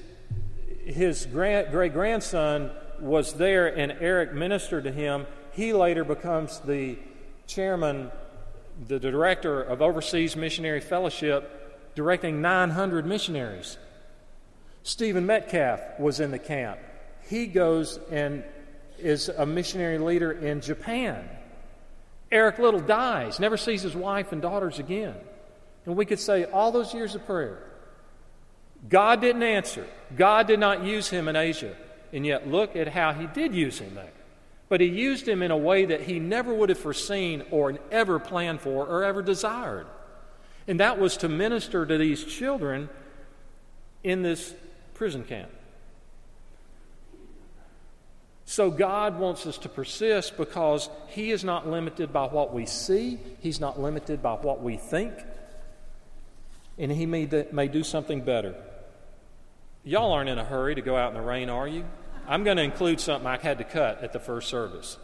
his 0.83 1.25
great 1.27 1.71
grandson 1.71 2.71
was 2.99 3.35
there, 3.35 3.67
and 3.67 3.93
Eric 4.01 4.33
ministered 4.33 4.83
to 4.83 4.91
him. 4.91 5.27
He 5.53 5.71
later 5.71 6.03
becomes 6.03 6.59
the 6.59 6.97
chairman, 7.51 8.11
the 8.87 8.99
director 8.99 9.61
of 9.61 9.81
Overseas 9.81 10.35
Missionary 10.35 10.79
Fellowship, 10.79 11.93
directing 11.95 12.41
900 12.41 13.05
missionaries. 13.05 13.77
Stephen 14.83 15.25
Metcalf 15.25 15.81
was 15.99 16.19
in 16.19 16.31
the 16.31 16.39
camp. 16.39 16.79
He 17.27 17.47
goes 17.47 17.99
and 18.09 18.43
is 18.97 19.29
a 19.29 19.45
missionary 19.45 19.97
leader 19.97 20.31
in 20.31 20.61
Japan. 20.61 21.27
Eric 22.31 22.59
Liddell 22.59 22.79
dies, 22.79 23.39
never 23.39 23.57
sees 23.57 23.81
his 23.81 23.95
wife 23.95 24.31
and 24.31 24.41
daughters 24.41 24.79
again. 24.79 25.15
And 25.85 25.97
we 25.97 26.05
could 26.05 26.19
say 26.19 26.45
all 26.45 26.71
those 26.71 26.93
years 26.93 27.15
of 27.15 27.25
prayer, 27.25 27.59
God 28.87 29.21
didn't 29.21 29.43
answer. 29.43 29.85
God 30.15 30.47
did 30.47 30.59
not 30.59 30.83
use 30.83 31.09
him 31.09 31.27
in 31.27 31.35
Asia. 31.35 31.75
And 32.13 32.25
yet, 32.25 32.47
look 32.47 32.75
at 32.75 32.87
how 32.87 33.13
he 33.13 33.27
did 33.27 33.53
use 33.53 33.79
him 33.79 33.95
there. 33.95 34.11
But 34.71 34.79
he 34.79 34.87
used 34.87 35.27
him 35.27 35.43
in 35.43 35.51
a 35.51 35.57
way 35.57 35.83
that 35.83 36.03
he 36.03 36.17
never 36.17 36.53
would 36.53 36.69
have 36.69 36.77
foreseen 36.79 37.43
or 37.51 37.77
ever 37.91 38.19
planned 38.19 38.61
for 38.61 38.87
or 38.87 39.03
ever 39.03 39.21
desired. 39.21 39.85
And 40.65 40.79
that 40.79 40.97
was 40.97 41.17
to 41.17 41.27
minister 41.27 41.85
to 41.85 41.97
these 41.97 42.23
children 42.23 42.87
in 44.01 44.21
this 44.21 44.53
prison 44.93 45.25
camp. 45.25 45.51
So 48.45 48.71
God 48.71 49.19
wants 49.19 49.45
us 49.45 49.57
to 49.57 49.67
persist 49.67 50.37
because 50.37 50.89
He 51.07 51.31
is 51.31 51.43
not 51.43 51.67
limited 51.67 52.13
by 52.13 52.27
what 52.27 52.53
we 52.53 52.65
see, 52.65 53.19
He's 53.41 53.59
not 53.59 53.77
limited 53.77 54.23
by 54.23 54.35
what 54.35 54.63
we 54.63 54.77
think, 54.77 55.11
and 56.77 56.89
He 56.89 57.05
may, 57.05 57.27
may 57.51 57.67
do 57.67 57.83
something 57.83 58.21
better. 58.21 58.55
Y'all 59.83 60.13
aren't 60.13 60.29
in 60.29 60.37
a 60.37 60.45
hurry 60.45 60.75
to 60.75 60.81
go 60.81 60.95
out 60.95 61.09
in 61.09 61.15
the 61.15 61.27
rain, 61.27 61.49
are 61.49 61.67
you? 61.67 61.83
I'm 62.31 62.45
going 62.45 62.55
to 62.55 62.63
include 62.63 63.01
something 63.01 63.27
I 63.27 63.37
had 63.37 63.57
to 63.57 63.65
cut 63.65 64.01
at 64.01 64.13
the 64.13 64.19
first 64.19 64.47
service. 64.47 64.97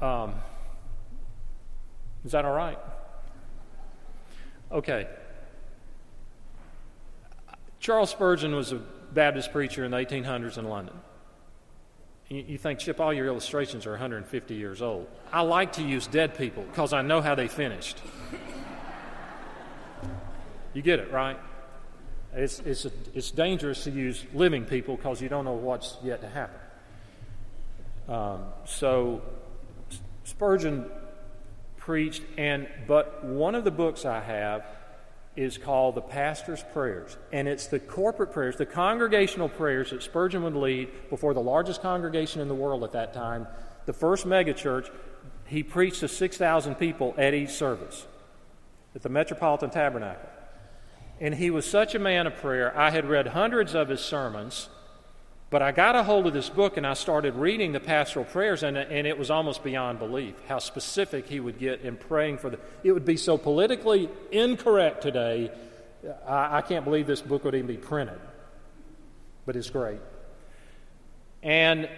Um, 0.00 0.36
is 2.24 2.32
that 2.32 2.46
all 2.46 2.54
right? 2.54 2.78
Okay. 4.72 5.06
Charles 7.78 8.08
Spurgeon 8.08 8.54
was 8.54 8.72
a 8.72 8.76
Baptist 9.12 9.52
preacher 9.52 9.84
in 9.84 9.90
the 9.90 9.98
1800s 9.98 10.56
in 10.56 10.64
London. 10.64 10.98
You, 12.30 12.42
you 12.48 12.56
think, 12.56 12.78
Chip, 12.78 13.00
all 13.00 13.12
your 13.12 13.26
illustrations 13.26 13.84
are 13.84 13.90
150 13.90 14.54
years 14.54 14.80
old. 14.80 15.08
I 15.30 15.42
like 15.42 15.74
to 15.74 15.82
use 15.82 16.06
dead 16.06 16.38
people 16.38 16.62
because 16.62 16.94
I 16.94 17.02
know 17.02 17.20
how 17.20 17.34
they 17.34 17.48
finished. 17.48 17.98
You 20.72 20.80
get 20.80 21.00
it, 21.00 21.12
right? 21.12 21.36
It's, 22.34 22.60
it's, 22.60 22.84
a, 22.84 22.92
it's 23.14 23.30
dangerous 23.30 23.84
to 23.84 23.90
use 23.90 24.24
living 24.32 24.64
people 24.64 24.96
because 24.96 25.20
you 25.20 25.28
don't 25.28 25.44
know 25.44 25.54
what's 25.54 25.96
yet 26.02 26.20
to 26.20 26.28
happen. 26.28 26.60
Um, 28.08 28.44
so 28.64 29.22
Spurgeon 30.24 30.86
preached, 31.76 32.22
and 32.36 32.68
but 32.86 33.24
one 33.24 33.54
of 33.54 33.64
the 33.64 33.70
books 33.70 34.04
I 34.04 34.20
have 34.20 34.64
is 35.36 35.58
called 35.58 35.94
the 35.94 36.00
Pastor's 36.00 36.62
Prayers, 36.72 37.16
and 37.32 37.48
it's 37.48 37.66
the 37.66 37.78
corporate 37.78 38.32
prayers, 38.32 38.56
the 38.56 38.66
congregational 38.66 39.48
prayers 39.48 39.90
that 39.90 40.02
Spurgeon 40.02 40.42
would 40.42 40.54
lead 40.54 40.88
before 41.08 41.34
the 41.34 41.40
largest 41.40 41.82
congregation 41.82 42.40
in 42.40 42.48
the 42.48 42.54
world 42.54 42.84
at 42.84 42.92
that 42.92 43.12
time, 43.12 43.46
the 43.86 43.92
first 43.92 44.26
megachurch. 44.26 44.90
He 45.46 45.64
preached 45.64 46.00
to 46.00 46.08
6,000 46.08 46.76
people 46.76 47.12
at 47.18 47.34
each 47.34 47.50
service 47.50 48.06
at 48.94 49.02
the 49.02 49.08
Metropolitan 49.08 49.70
Tabernacle. 49.70 50.28
And 51.20 51.34
he 51.34 51.50
was 51.50 51.68
such 51.68 51.94
a 51.94 51.98
man 51.98 52.26
of 52.26 52.36
prayer. 52.36 52.76
I 52.76 52.90
had 52.90 53.06
read 53.06 53.28
hundreds 53.28 53.74
of 53.74 53.88
his 53.88 54.00
sermons, 54.00 54.70
but 55.50 55.60
I 55.60 55.70
got 55.70 55.94
a 55.94 56.02
hold 56.02 56.26
of 56.26 56.32
this 56.32 56.48
book 56.48 56.78
and 56.78 56.86
I 56.86 56.94
started 56.94 57.34
reading 57.34 57.72
the 57.72 57.80
pastoral 57.80 58.24
prayers, 58.24 58.62
and, 58.62 58.78
and 58.78 59.06
it 59.06 59.18
was 59.18 59.30
almost 59.30 59.62
beyond 59.62 59.98
belief 59.98 60.34
how 60.48 60.58
specific 60.58 61.26
he 61.26 61.38
would 61.38 61.58
get 61.58 61.82
in 61.82 61.96
praying 61.96 62.38
for 62.38 62.48
the. 62.48 62.58
It 62.82 62.92
would 62.92 63.04
be 63.04 63.18
so 63.18 63.36
politically 63.36 64.08
incorrect 64.32 65.02
today. 65.02 65.50
I, 66.26 66.58
I 66.58 66.62
can't 66.62 66.84
believe 66.84 67.06
this 67.06 67.20
book 67.20 67.44
would 67.44 67.54
even 67.54 67.66
be 67.66 67.76
printed, 67.76 68.18
but 69.44 69.56
it's 69.56 69.68
great. 69.68 70.00
And 71.42 71.88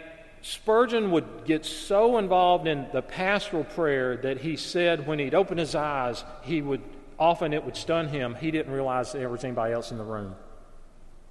Spurgeon 0.41 1.13
would 1.13 1.45
get 1.45 1.65
so 1.65 2.19
involved 2.19 2.67
in 2.67 2.87
the 2.93 3.03
pastoral 3.03 3.63
prayer 3.63 4.17
that 4.17 4.39
he 4.41 4.57
said 4.57 5.07
when 5.07 5.21
he'd 5.21 5.35
open 5.35 5.59
his 5.59 5.77
eyes, 5.77 6.25
he 6.43 6.61
would 6.61 6.83
often 7.23 7.53
it 7.53 7.65
would 7.65 7.77
stun 7.77 8.09
him. 8.09 8.35
He 8.35 8.51
didn't 8.51 8.73
realize 8.73 9.13
there 9.13 9.29
was 9.29 9.45
anybody 9.45 9.73
else 9.73 9.93
in 9.93 9.97
the 9.97 10.05
room 10.05 10.35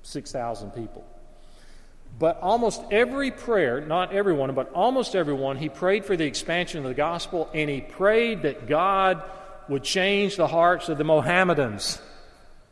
6,000 0.03 0.71
people. 0.71 1.05
But 2.17 2.39
almost 2.41 2.81
every 2.91 3.29
prayer, 3.29 3.81
not 3.81 4.13
everyone, 4.13 4.55
but 4.55 4.71
almost 4.71 5.15
everyone, 5.15 5.57
he 5.57 5.67
prayed 5.67 6.05
for 6.05 6.15
the 6.15 6.25
expansion 6.25 6.79
of 6.79 6.85
the 6.85 6.93
gospel 6.93 7.49
and 7.53 7.69
he 7.69 7.81
prayed 7.81 8.43
that 8.43 8.67
God 8.67 9.21
would 9.67 9.83
change 9.83 10.37
the 10.37 10.47
hearts 10.47 10.87
of 10.87 10.97
the 10.97 11.03
Mohammedans. 11.03 12.01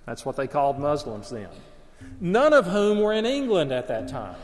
That's 0.06 0.26
what 0.26 0.38
they 0.38 0.48
called 0.48 0.80
Muslims 0.80 1.30
then. 1.30 1.50
None 2.22 2.54
of 2.54 2.68
whom 2.68 3.02
were 3.02 3.14
in 3.14 3.26
England 3.26 3.74
at 3.74 3.90
that 3.90 4.08
time. 4.08 4.38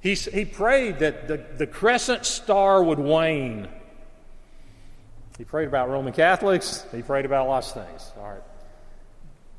He, 0.00 0.14
he 0.14 0.44
prayed 0.44 0.98
that 0.98 1.26
the, 1.26 1.44
the 1.56 1.66
crescent 1.66 2.26
star 2.26 2.82
would 2.84 2.98
wane. 2.98 3.68
He 5.38 5.44
prayed 5.44 5.68
about 5.68 5.88
Roman 5.88 6.12
Catholics. 6.12 6.84
He 6.92 7.00
prayed 7.00 7.24
about 7.24 7.48
lots 7.48 7.74
of 7.74 7.86
things. 7.86 8.12
All 8.18 8.28
right. 8.28 8.42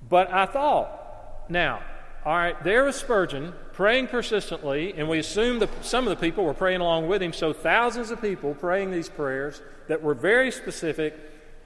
But 0.07 0.31
I 0.31 0.45
thought, 0.45 1.49
now, 1.49 1.81
all 2.25 2.35
right, 2.35 2.61
there 2.63 2.83
was 2.83 2.97
Spurgeon 2.97 3.53
praying 3.71 4.07
persistently, 4.07 4.93
and 4.97 5.07
we 5.07 5.19
assume 5.19 5.59
that 5.59 5.85
some 5.85 6.05
of 6.05 6.09
the 6.09 6.21
people 6.21 6.43
were 6.43 6.53
praying 6.53 6.81
along 6.81 7.07
with 7.07 7.21
him, 7.21 7.31
so 7.31 7.53
thousands 7.53 8.11
of 8.11 8.21
people 8.21 8.53
praying 8.53 8.91
these 8.91 9.07
prayers 9.07 9.61
that 9.87 10.01
were 10.01 10.13
very 10.13 10.51
specific 10.51 11.15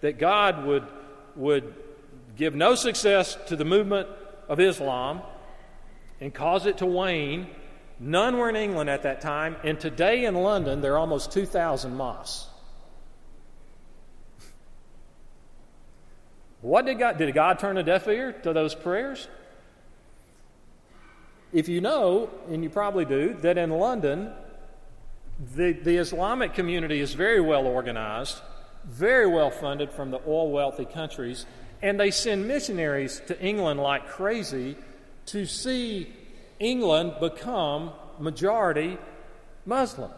that 0.02 0.19
God 0.19 0.63
would, 0.65 0.86
would 1.36 1.73
give 2.36 2.54
no 2.54 2.76
success 2.76 3.36
to 3.47 3.56
the 3.56 3.65
movement 3.65 4.08
of 4.47 4.60
Islam 4.60 5.21
and 6.21 6.32
cause 6.32 6.67
it 6.67 6.78
to 6.78 6.86
wane. 6.86 7.47
None 7.99 8.38
were 8.38 8.49
in 8.49 8.56
England 8.56 8.91
at 8.91 9.04
that 9.04 9.21
time, 9.21 9.56
and 9.63 9.80
today 9.80 10.26
in 10.26 10.36
London 10.36 10.82
there 10.82 10.93
are 10.93 10.99
almost 10.99 11.32
2,000 11.32 11.95
mosques. 11.95 12.53
What 16.63 16.86
did 16.86 16.97
God 16.97 17.17
did 17.17 17.34
God 17.34 17.60
turn 17.60 17.78
a 17.78 17.84
deaf 17.84 18.08
ear 18.08 18.32
to 18.43 18.54
those 18.54 18.73
prayers? 18.73 19.28
If 21.52 21.67
you 21.67 21.82
know, 21.82 22.30
and 22.49 22.63
you 22.63 22.69
probably 22.69 23.04
do, 23.04 23.36
that 23.41 23.58
in 23.58 23.69
London, 23.69 24.32
the, 25.56 25.73
the 25.73 25.97
Islamic 25.97 26.54
community 26.54 27.02
is 27.02 27.15
very 27.15 27.41
well 27.41 27.67
organized, 27.67 28.39
very 28.86 29.28
well 29.28 29.52
funded 29.52 29.91
from 29.91 30.10
the 30.10 30.21
oil 30.26 30.52
wealthy 30.52 30.86
countries, 30.86 31.45
and 31.82 31.99
they 31.99 32.12
send 32.12 32.47
missionaries 32.47 33.21
to 33.28 33.39
England 33.41 33.82
like 33.82 34.08
crazy 34.08 34.78
to 35.28 35.45
see 35.45 36.13
England 36.60 37.15
become 37.19 37.91
majority 38.19 38.97
Muslim. 39.65 40.12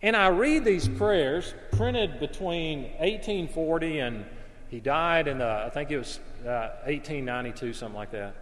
And 0.00 0.16
I 0.16 0.28
read 0.28 0.64
these 0.64 0.88
prayers 0.88 1.54
printed 1.72 2.18
between 2.18 2.84
1840 2.98 3.98
and 3.98 4.24
he 4.68 4.80
died 4.80 5.28
in 5.28 5.38
the, 5.38 5.64
I 5.66 5.70
think 5.70 5.90
it 5.90 5.98
was 5.98 6.18
uh, 6.44 6.82
1892, 6.84 7.72
something 7.72 7.96
like 7.96 8.10
that. 8.12 8.34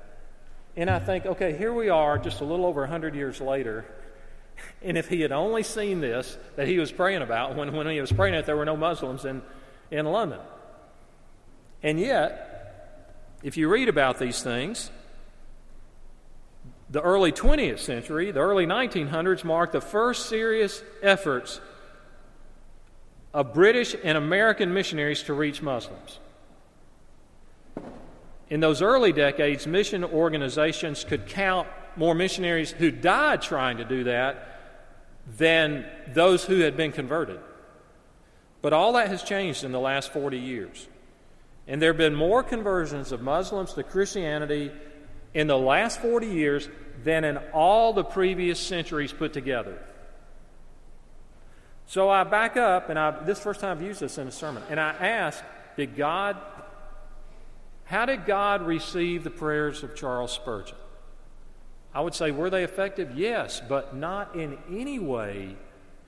And 0.76 0.90
I 0.90 0.98
think, 0.98 1.26
okay, 1.26 1.56
here 1.56 1.72
we 1.72 1.88
are 1.88 2.18
just 2.18 2.40
a 2.40 2.44
little 2.44 2.66
over 2.66 2.80
100 2.80 3.14
years 3.14 3.40
later. 3.40 3.84
And 4.82 4.96
if 4.98 5.08
he 5.08 5.20
had 5.20 5.32
only 5.32 5.62
seen 5.62 6.00
this 6.00 6.36
that 6.56 6.66
he 6.66 6.78
was 6.78 6.90
praying 6.90 7.22
about, 7.22 7.56
when, 7.56 7.72
when 7.72 7.86
he 7.88 8.00
was 8.00 8.12
praying 8.12 8.34
it, 8.34 8.46
there 8.46 8.56
were 8.56 8.64
no 8.64 8.76
Muslims 8.76 9.24
in, 9.24 9.42
in 9.90 10.06
London. 10.06 10.40
And 11.82 12.00
yet, 12.00 13.36
if 13.42 13.56
you 13.56 13.68
read 13.68 13.88
about 13.88 14.18
these 14.18 14.42
things, 14.42 14.90
the 16.90 17.00
early 17.00 17.32
20th 17.32 17.80
century, 17.80 18.30
the 18.30 18.40
early 18.40 18.66
1900s, 18.66 19.44
marked 19.44 19.72
the 19.72 19.80
first 19.80 20.26
serious 20.26 20.82
efforts 21.02 21.60
of 23.34 23.52
British 23.52 23.96
and 24.02 24.16
American 24.16 24.72
missionaries 24.72 25.24
to 25.24 25.34
reach 25.34 25.60
Muslims. 25.60 26.20
In 28.48 28.60
those 28.60 28.80
early 28.80 29.12
decades, 29.12 29.66
mission 29.66 30.04
organizations 30.04 31.02
could 31.02 31.26
count 31.26 31.66
more 31.96 32.14
missionaries 32.14 32.70
who 32.70 32.92
died 32.92 33.42
trying 33.42 33.78
to 33.78 33.84
do 33.84 34.04
that 34.04 34.60
than 35.36 35.84
those 36.12 36.44
who 36.44 36.60
had 36.60 36.76
been 36.76 36.92
converted. 36.92 37.40
But 38.62 38.72
all 38.72 38.92
that 38.92 39.08
has 39.08 39.22
changed 39.24 39.64
in 39.64 39.72
the 39.72 39.80
last 39.80 40.12
40 40.12 40.38
years. 40.38 40.88
And 41.66 41.82
there 41.82 41.90
have 41.90 41.98
been 41.98 42.14
more 42.14 42.42
conversions 42.42 43.10
of 43.10 43.20
Muslims 43.20 43.72
to 43.74 43.82
Christianity 43.82 44.70
in 45.32 45.48
the 45.48 45.58
last 45.58 46.00
40 46.00 46.28
years 46.28 46.68
than 47.02 47.24
in 47.24 47.38
all 47.52 47.92
the 47.92 48.04
previous 48.04 48.60
centuries 48.60 49.12
put 49.12 49.32
together. 49.32 49.78
So 51.86 52.08
I 52.08 52.24
back 52.24 52.56
up, 52.56 52.88
and 52.88 52.98
I, 52.98 53.10
this 53.24 53.38
first 53.38 53.60
time 53.60 53.76
I've 53.76 53.82
used 53.82 54.00
this 54.00 54.18
in 54.18 54.26
a 54.26 54.32
sermon, 54.32 54.62
and 54.70 54.80
I 54.80 54.90
ask, 54.92 55.42
did 55.76 55.96
God, 55.96 56.36
how 57.84 58.06
did 58.06 58.26
God 58.26 58.62
receive 58.62 59.24
the 59.24 59.30
prayers 59.30 59.82
of 59.82 59.94
Charles 59.94 60.32
Spurgeon? 60.32 60.76
I 61.94 62.00
would 62.00 62.14
say, 62.14 62.30
were 62.30 62.50
they 62.50 62.64
effective? 62.64 63.16
Yes, 63.16 63.60
but 63.68 63.94
not 63.94 64.34
in 64.34 64.58
any 64.70 64.98
way 64.98 65.56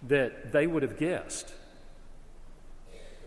that 0.05 0.53
they 0.53 0.67
would 0.67 0.83
have 0.83 0.99
guessed. 0.99 1.53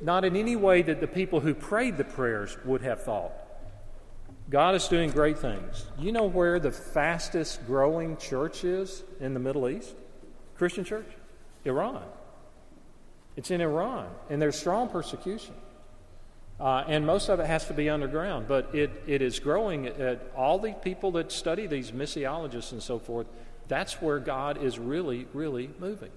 Not 0.02 0.26
in 0.26 0.36
any 0.36 0.56
way 0.56 0.82
that 0.82 1.00
the 1.00 1.08
people 1.08 1.40
who 1.42 1.54
prayed 1.54 1.98
the 1.98 2.04
prayers 2.04 2.58
would 2.66 2.82
have 2.82 3.04
thought. 3.04 3.32
God 4.50 4.76
is 4.76 4.88
doing 4.88 5.12
great 5.12 5.38
things. 5.38 5.86
You 6.00 6.12
know 6.12 6.26
where 6.26 6.60
the 6.60 6.72
fastest 6.72 7.66
growing 7.68 8.18
church 8.18 8.64
is 8.64 9.04
in 9.20 9.34
the 9.34 9.40
Middle 9.40 9.70
East? 9.70 9.94
Christian 10.58 10.84
church? 10.84 11.08
Iran. 11.66 12.04
It's 13.40 13.52
in 13.52 13.62
Iran, 13.62 14.10
and 14.30 14.42
there's 14.42 14.60
strong 14.60 14.90
persecution. 14.90 15.56
Uh, 16.60 16.84
and 16.90 17.06
most 17.06 17.30
of 17.30 17.40
it 17.40 17.46
has 17.46 17.68
to 17.68 17.74
be 17.74 17.90
underground, 17.90 18.50
but 18.50 18.76
it, 18.76 18.92
it 19.08 19.22
is 19.22 19.40
growing. 19.40 19.88
At 19.88 20.30
all 20.36 20.60
the 20.60 20.74
people 20.74 21.12
that 21.12 21.32
study 21.32 21.66
these 21.66 21.92
missiologists 21.92 22.74
and 22.74 22.84
so 22.84 23.00
forth, 23.00 23.28
that's 23.70 24.02
where 24.02 24.20
God 24.20 24.62
is 24.62 24.78
really, 24.78 25.26
really 25.34 25.70
moving. 25.80 26.12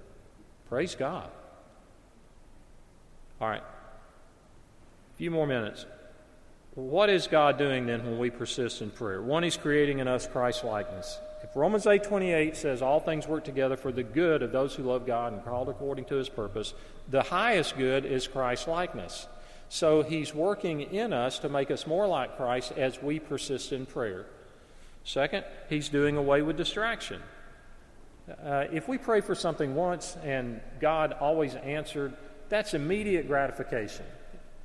Praise 0.67 0.95
God. 0.95 1.29
All 3.39 3.47
right. 3.47 3.63
A 3.63 5.15
few 5.15 5.31
more 5.31 5.47
minutes. 5.47 5.85
What 6.75 7.09
is 7.09 7.27
God 7.27 7.57
doing 7.57 7.85
then 7.85 8.03
when 8.03 8.19
we 8.19 8.31
persist 8.31 8.81
in 8.81 8.91
prayer? 8.91 9.21
One, 9.21 9.43
He's 9.43 9.55
creating 9.55 9.99
in 9.99 10.09
us 10.09 10.27
Christ 10.27 10.65
likeness. 10.65 11.17
If 11.43 11.55
Romans 11.55 11.85
8:28 11.85 12.55
says 12.55 12.81
all 12.81 13.01
things 13.01 13.27
work 13.27 13.43
together 13.43 13.75
for 13.75 13.91
the 13.91 14.03
good 14.03 14.41
of 14.41 14.51
those 14.51 14.75
who 14.75 14.83
love 14.83 15.05
God 15.05 15.33
and 15.33 15.43
called 15.43 15.67
according 15.67 16.05
to 16.05 16.15
his 16.15 16.29
purpose, 16.29 16.73
the 17.09 17.23
highest 17.23 17.77
good 17.77 18.05
is 18.05 18.27
Christ 18.27 18.67
likeness. 18.67 19.27
So 19.67 20.03
he's 20.03 20.33
working 20.33 20.81
in 20.81 21.11
us 21.11 21.39
to 21.39 21.49
make 21.49 21.69
us 21.69 21.85
more 21.85 22.07
like 22.07 22.37
Christ 22.37 22.71
as 22.77 23.01
we 23.01 23.19
persist 23.19 23.73
in 23.73 23.85
prayer. 23.85 24.25
Second, 25.03 25.43
he's 25.67 25.89
doing 25.89 26.15
away 26.15 26.41
with 26.41 26.55
distraction. 26.55 27.21
Uh, 28.29 28.65
if 28.71 28.87
we 28.87 28.97
pray 28.97 29.19
for 29.19 29.35
something 29.35 29.75
once 29.75 30.15
and 30.23 30.61
God 30.79 31.11
always 31.19 31.55
answered, 31.55 32.13
that's 32.47 32.73
immediate 32.73 33.27
gratification, 33.27 34.05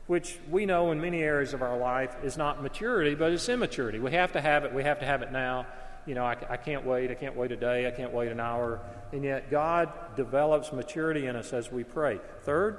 which 0.07 0.38
we 0.49 0.64
know 0.64 0.93
in 0.93 1.01
many 1.01 1.23
areas 1.23 1.55
of 1.55 1.62
our 1.62 1.77
life 1.77 2.14
is 2.23 2.37
not 2.37 2.62
maturity, 2.62 3.17
but 3.17 3.33
it's 3.33 3.49
immaturity. 3.49 3.99
We 3.99 4.12
have 4.12 4.33
to 4.33 4.41
have 4.41 4.64
it, 4.64 4.73
we 4.73 4.85
have 4.85 5.01
to 5.01 5.07
have 5.07 5.23
it 5.23 5.33
now 5.33 5.67
you 6.09 6.14
know, 6.14 6.25
I, 6.25 6.37
I 6.49 6.57
can't 6.57 6.87
wait, 6.87 7.11
I 7.11 7.14
can't 7.14 7.37
wait 7.37 7.53
a 7.53 7.57
day, 7.57 7.87
I 7.87 7.90
can't 7.90 8.12
wait 8.12 8.33
an 8.33 8.40
hour. 8.40 8.81
And 9.12 9.23
yet, 9.23 9.51
God 9.51 9.92
develops 10.16 10.73
maturity 10.73 11.27
in 11.27 11.37
us 11.37 11.53
as 11.53 11.71
we 11.71 11.85
pray. 11.85 12.18
Third, 12.42 12.79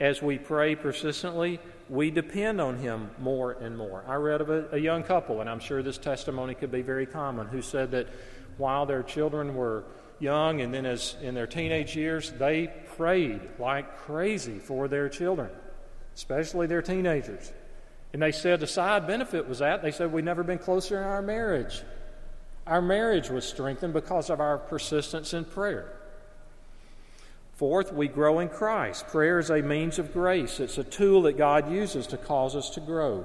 as 0.00 0.20
we 0.20 0.36
pray 0.36 0.74
persistently, 0.74 1.60
we 1.88 2.10
depend 2.10 2.60
on 2.60 2.78
Him 2.78 3.10
more 3.20 3.52
and 3.52 3.78
more. 3.78 4.04
I 4.08 4.16
read 4.16 4.40
of 4.40 4.50
a, 4.50 4.66
a, 4.72 4.78
young 4.78 5.04
couple, 5.04 5.40
and 5.40 5.48
I'm 5.48 5.60
sure 5.60 5.80
this 5.82 5.96
testimony 5.96 6.54
could 6.54 6.72
be 6.72 6.82
very 6.82 7.06
common, 7.06 7.46
who 7.46 7.62
said 7.62 7.92
that 7.92 8.08
while 8.58 8.84
their 8.84 9.04
children 9.04 9.54
were 9.54 9.84
young 10.18 10.60
and 10.60 10.74
then 10.74 10.86
as 10.86 11.14
in 11.22 11.34
their 11.34 11.46
teenage 11.46 11.94
years, 11.94 12.32
they 12.32 12.72
prayed 12.96 13.40
like 13.60 13.98
crazy 13.98 14.58
for 14.58 14.88
their 14.88 15.08
children, 15.08 15.50
especially 16.16 16.66
their 16.66 16.82
teenagers. 16.82 17.52
And 18.12 18.22
they 18.22 18.32
said 18.32 18.60
the 18.60 18.66
side 18.66 19.06
benefit 19.06 19.46
was 19.46 19.58
that 19.58 19.82
they 19.82 19.90
said 19.92 20.12
we'd 20.12 20.24
never 20.24 20.42
been 20.42 20.58
closer 20.58 20.98
in 20.98 21.04
our 21.04 21.22
marriage. 21.22 21.82
Our 22.66 22.82
marriage 22.82 23.30
was 23.30 23.46
strengthened 23.46 23.92
because 23.92 24.28
of 24.28 24.40
our 24.40 24.58
persistence 24.58 25.32
in 25.32 25.44
prayer. 25.44 25.92
Fourth, 27.54 27.92
we 27.92 28.08
grow 28.08 28.40
in 28.40 28.48
Christ. 28.48 29.06
Prayer 29.08 29.38
is 29.38 29.50
a 29.50 29.62
means 29.62 29.98
of 29.98 30.12
grace, 30.12 30.60
it's 30.60 30.78
a 30.78 30.84
tool 30.84 31.22
that 31.22 31.38
God 31.38 31.70
uses 31.70 32.06
to 32.08 32.16
cause 32.16 32.54
us 32.54 32.70
to 32.70 32.80
grow. 32.80 33.24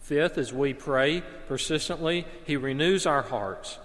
Fifth, 0.00 0.38
as 0.38 0.52
we 0.52 0.72
pray 0.72 1.22
persistently, 1.46 2.26
He 2.44 2.56
renews 2.56 3.06
our 3.06 3.22
hearts. 3.22 3.78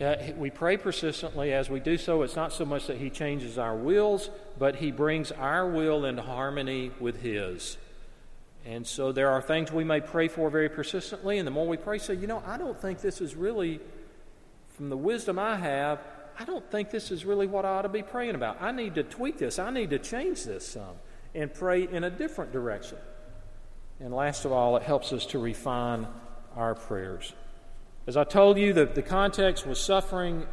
Uh, 0.00 0.14
we 0.36 0.50
pray 0.50 0.76
persistently. 0.76 1.52
As 1.52 1.68
we 1.68 1.80
do 1.80 1.98
so, 1.98 2.22
it's 2.22 2.36
not 2.36 2.52
so 2.52 2.64
much 2.64 2.86
that 2.86 2.98
He 2.98 3.10
changes 3.10 3.58
our 3.58 3.74
wills, 3.74 4.30
but 4.58 4.76
He 4.76 4.92
brings 4.92 5.32
our 5.32 5.68
will 5.68 6.04
into 6.04 6.22
harmony 6.22 6.92
with 7.00 7.20
His. 7.20 7.76
And 8.68 8.86
so 8.86 9.12
there 9.12 9.30
are 9.30 9.40
things 9.40 9.72
we 9.72 9.82
may 9.82 10.02
pray 10.02 10.28
for 10.28 10.50
very 10.50 10.68
persistently, 10.68 11.38
and 11.38 11.46
the 11.46 11.50
more 11.50 11.66
we 11.66 11.78
pray, 11.78 11.96
say, 11.96 12.12
you 12.12 12.26
know, 12.26 12.42
I 12.46 12.58
don't 12.58 12.78
think 12.78 13.00
this 13.00 13.22
is 13.22 13.34
really, 13.34 13.80
from 14.76 14.90
the 14.90 14.96
wisdom 14.96 15.38
I 15.38 15.56
have, 15.56 16.00
I 16.38 16.44
don't 16.44 16.70
think 16.70 16.90
this 16.90 17.10
is 17.10 17.24
really 17.24 17.46
what 17.46 17.64
I 17.64 17.70
ought 17.70 17.82
to 17.82 17.88
be 17.88 18.02
praying 18.02 18.34
about. 18.34 18.60
I 18.60 18.70
need 18.72 18.94
to 18.96 19.02
tweak 19.02 19.38
this, 19.38 19.58
I 19.58 19.70
need 19.70 19.88
to 19.88 19.98
change 19.98 20.44
this 20.44 20.66
some, 20.66 20.96
and 21.34 21.52
pray 21.52 21.88
in 21.90 22.04
a 22.04 22.10
different 22.10 22.52
direction. 22.52 22.98
And 24.00 24.12
last 24.12 24.44
of 24.44 24.52
all, 24.52 24.76
it 24.76 24.82
helps 24.82 25.14
us 25.14 25.24
to 25.26 25.38
refine 25.38 26.06
our 26.54 26.74
prayers. 26.74 27.32
As 28.06 28.18
I 28.18 28.24
told 28.24 28.58
you, 28.58 28.74
the, 28.74 28.84
the 28.84 29.02
context 29.02 29.66
was 29.66 29.80
suffering. 29.80 30.46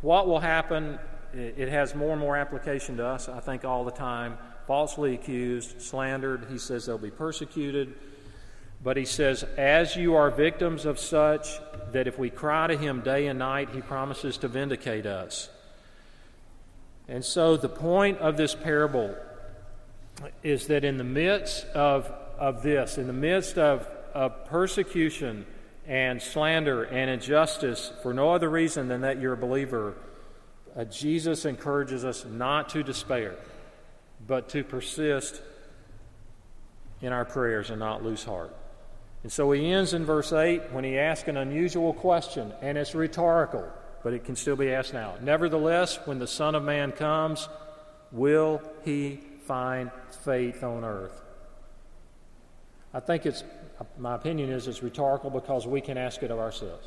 What 0.00 0.26
will 0.26 0.40
happen? 0.40 0.98
It, 1.32 1.54
it 1.56 1.68
has 1.68 1.94
more 1.94 2.10
and 2.10 2.20
more 2.20 2.36
application 2.36 2.96
to 2.96 3.06
us, 3.06 3.28
I 3.28 3.38
think, 3.38 3.64
all 3.64 3.84
the 3.84 3.92
time. 3.92 4.36
Falsely 4.66 5.14
accused, 5.14 5.80
slandered. 5.80 6.46
He 6.50 6.58
says 6.58 6.86
they'll 6.86 6.98
be 6.98 7.10
persecuted. 7.10 7.94
But 8.82 8.96
he 8.96 9.04
says, 9.04 9.42
as 9.56 9.96
you 9.96 10.16
are 10.16 10.30
victims 10.30 10.84
of 10.84 10.98
such, 10.98 11.48
that 11.92 12.06
if 12.06 12.18
we 12.18 12.30
cry 12.30 12.66
to 12.66 12.76
him 12.76 13.00
day 13.00 13.26
and 13.26 13.38
night, 13.38 13.70
he 13.70 13.80
promises 13.80 14.36
to 14.38 14.48
vindicate 14.48 15.06
us. 15.06 15.48
And 17.08 17.24
so 17.24 17.56
the 17.56 17.68
point 17.68 18.18
of 18.18 18.36
this 18.36 18.54
parable 18.54 19.14
is 20.42 20.66
that 20.66 20.84
in 20.84 20.96
the 20.96 21.04
midst 21.04 21.66
of, 21.68 22.12
of 22.38 22.62
this, 22.62 22.98
in 22.98 23.06
the 23.06 23.12
midst 23.12 23.58
of, 23.58 23.86
of 24.14 24.46
persecution 24.46 25.46
and 25.86 26.20
slander 26.20 26.82
and 26.84 27.10
injustice, 27.10 27.92
for 28.02 28.12
no 28.12 28.32
other 28.32 28.50
reason 28.50 28.88
than 28.88 29.02
that 29.02 29.20
you're 29.20 29.34
a 29.34 29.36
believer, 29.36 29.94
uh, 30.76 30.84
Jesus 30.84 31.44
encourages 31.44 32.04
us 32.04 32.24
not 32.24 32.68
to 32.70 32.82
despair, 32.82 33.36
but 34.26 34.48
to 34.50 34.64
persist 34.64 35.40
in 37.00 37.12
our 37.12 37.24
prayers 37.24 37.70
and 37.70 37.78
not 37.78 38.02
lose 38.02 38.24
heart. 38.24 38.54
And 39.22 39.32
so 39.32 39.50
he 39.52 39.70
ends 39.70 39.92
in 39.92 40.04
verse 40.04 40.32
8 40.32 40.72
when 40.72 40.84
he 40.84 40.98
asks 40.98 41.28
an 41.28 41.36
unusual 41.36 41.92
question, 41.92 42.52
and 42.62 42.78
it's 42.78 42.94
rhetorical, 42.94 43.68
but 44.02 44.12
it 44.12 44.24
can 44.24 44.36
still 44.36 44.56
be 44.56 44.72
asked 44.72 44.94
now. 44.94 45.14
Nevertheless, 45.20 45.98
when 46.04 46.18
the 46.18 46.26
Son 46.26 46.54
of 46.54 46.62
Man 46.62 46.92
comes, 46.92 47.48
will 48.12 48.62
he 48.84 49.20
find 49.46 49.90
faith 50.24 50.62
on 50.62 50.84
earth? 50.84 51.22
I 52.94 53.00
think 53.00 53.26
it's, 53.26 53.44
my 53.98 54.14
opinion 54.14 54.50
is 54.50 54.68
it's 54.68 54.82
rhetorical 54.82 55.30
because 55.30 55.66
we 55.66 55.80
can 55.80 55.98
ask 55.98 56.22
it 56.22 56.30
of 56.30 56.38
ourselves. 56.38 56.86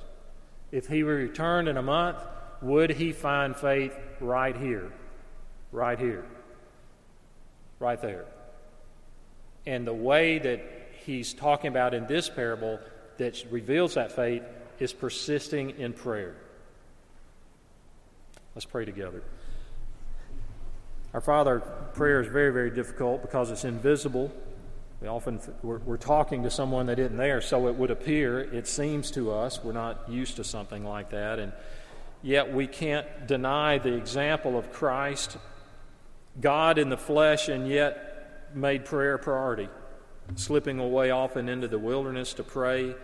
If 0.71 0.87
he 0.87 1.03
returned 1.03 1.67
in 1.67 1.77
a 1.77 1.81
month, 1.81 2.17
would 2.61 2.91
he 2.91 3.11
find 3.11 3.55
faith 3.55 3.95
right 4.19 4.55
here? 4.55 4.91
Right 5.71 5.99
here. 5.99 6.25
Right 7.79 8.01
there. 8.01 8.25
And 9.65 9.87
the 9.87 9.93
way 9.93 10.39
that 10.39 10.61
he's 11.05 11.33
talking 11.33 11.69
about 11.69 11.93
in 11.93 12.07
this 12.07 12.29
parable 12.29 12.79
that 13.17 13.43
reveals 13.49 13.95
that 13.95 14.11
faith 14.11 14.43
is 14.79 14.93
persisting 14.93 15.71
in 15.71 15.93
prayer. 15.93 16.35
Let's 18.55 18.65
pray 18.65 18.85
together. 18.85 19.23
Our 21.13 21.21
Father, 21.21 21.59
prayer 21.93 22.21
is 22.21 22.27
very, 22.27 22.51
very 22.51 22.69
difficult 22.69 23.21
because 23.21 23.51
it's 23.51 23.65
invisible. 23.65 24.31
We 25.01 25.07
often 25.07 25.39
we're, 25.63 25.79
we're, 25.79 25.97
talking 25.97 26.43
to 26.43 26.51
someone 26.51 26.87
that 26.87 26.99
isn't 26.99 27.17
there, 27.17 27.41
so 27.41 27.67
it 27.67 27.75
would 27.75 27.89
appear. 27.89 28.39
It 28.39 28.67
seems 28.67 29.11
to 29.11 29.31
us 29.31 29.63
we're 29.63 29.71
not 29.71 30.09
used 30.09 30.35
to 30.35 30.43
something 30.43 30.83
like 30.83 31.11
that, 31.11 31.39
and 31.39 31.53
yet 32.21 32.53
we 32.53 32.67
can't 32.67 33.07
deny 33.25 33.77
the 33.77 33.93
example 33.93 34.57
of 34.57 34.73
Christ, 34.73 35.37
God 36.39 36.77
in 36.77 36.89
the 36.89 36.97
flesh, 36.97 37.49
and 37.49 37.67
yet 37.67 38.51
made 38.55 38.85
prayer 38.85 39.15
a 39.15 39.19
priority 39.19 39.69
slipping 40.35 40.79
away 40.79 41.11
often 41.11 41.49
into 41.49 41.67
the 41.67 41.79
wilderness 41.79 42.33
to 42.33 42.43
pray, 42.43 42.95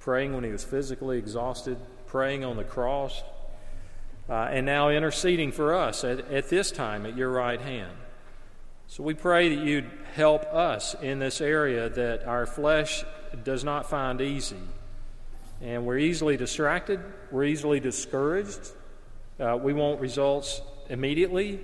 praying 0.00 0.34
when 0.34 0.44
he 0.44 0.50
was 0.50 0.64
physically 0.64 1.18
exhausted, 1.18 1.78
praying 2.06 2.44
on 2.44 2.56
the 2.56 2.64
cross, 2.64 3.22
uh, 4.28 4.48
and 4.50 4.66
now 4.66 4.88
interceding 4.88 5.52
for 5.52 5.74
us 5.74 6.04
at, 6.04 6.20
at 6.30 6.48
this 6.48 6.70
time 6.70 7.06
at 7.06 7.16
your 7.16 7.30
right 7.30 7.60
hand. 7.60 7.92
So 8.86 9.02
we 9.02 9.14
pray 9.14 9.54
that 9.54 9.64
you'd 9.64 9.90
help 10.14 10.44
us 10.44 10.94
in 11.02 11.18
this 11.18 11.40
area 11.40 11.88
that 11.90 12.24
our 12.24 12.46
flesh 12.46 13.04
does 13.44 13.64
not 13.64 13.90
find 13.90 14.20
easy. 14.20 14.56
And 15.60 15.84
we're 15.84 15.98
easily 15.98 16.36
distracted, 16.36 17.00
we're 17.30 17.44
easily 17.44 17.80
discouraged, 17.80 18.60
uh, 19.40 19.58
we 19.60 19.72
want 19.72 20.00
results 20.00 20.62
immediately, 20.88 21.60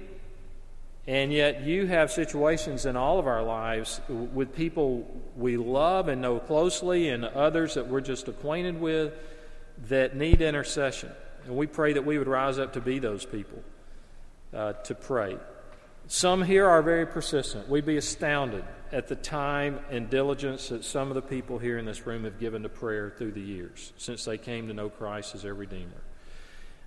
and 1.07 1.33
yet, 1.33 1.63
you 1.63 1.87
have 1.87 2.11
situations 2.11 2.87
in 2.87 2.97
all 2.97 3.19
of 3.19 3.27
our 3.27 3.43
lives 3.43 4.01
with 4.09 4.55
people 4.55 5.07
we 5.37 5.59
love 5.59 6.09
and 6.09 6.23
know 6.23 6.39
closely, 6.39 7.11
and 7.11 7.25
others 7.25 7.75
that 7.75 7.89
we're 7.89 8.01
just 8.01 8.27
acquainted 8.29 8.81
with 8.81 9.13
that 9.89 10.17
need 10.17 10.41
intercession. 10.41 11.11
And 11.45 11.57
we 11.57 11.67
pray 11.67 11.93
that 11.93 12.07
we 12.07 12.19
would 12.19 12.29
rise 12.29 12.59
up 12.59 12.73
to 12.73 12.81
be 12.81 12.99
those 13.01 13.27
people 13.27 13.63
uh, 14.55 14.73
to 14.73 14.95
pray. 14.95 15.37
Some 16.07 16.43
here 16.43 16.67
are 16.67 16.83
very 16.83 17.07
persistent. 17.07 17.69
We'd 17.69 17.85
be 17.85 17.97
astounded 17.97 18.65
at 18.93 19.09
the 19.09 19.17
time 19.17 19.81
and 19.91 20.09
diligence 20.09 20.69
that 20.69 20.85
some 20.85 21.09
of 21.09 21.15
the 21.15 21.23
people 21.23 21.59
here 21.59 21.79
in 21.79 21.85
this 21.85 22.07
room 22.07 22.25
have 22.25 22.39
given 22.39 22.63
to 22.63 22.69
prayer 22.69 23.13
through 23.17 23.33
the 23.33 23.41
years 23.41 23.93
since 23.97 24.25
they 24.25 24.39
came 24.39 24.69
to 24.69 24.75
know 24.75 24.89
Christ 24.89 25.35
as 25.35 25.43
their 25.43 25.55
Redeemer. 25.55 26.03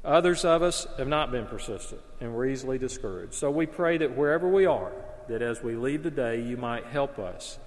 Others 0.07 0.45
of 0.45 0.63
us 0.63 0.87
have 0.97 1.09
not 1.09 1.31
been 1.33 1.45
persistent 1.45 1.99
and 2.21 2.33
we're 2.33 2.47
easily 2.47 2.77
discouraged. 2.77 3.33
So 3.33 3.51
we 3.51 3.65
pray 3.65 3.97
that 3.97 4.15
wherever 4.15 4.47
we 4.47 4.65
are, 4.65 4.93
that 5.27 5.41
as 5.41 5.61
we 5.61 5.75
leave 5.75 6.03
today, 6.03 6.41
you 6.41 6.55
might 6.55 6.85
help 6.85 7.19
us. 7.19 7.59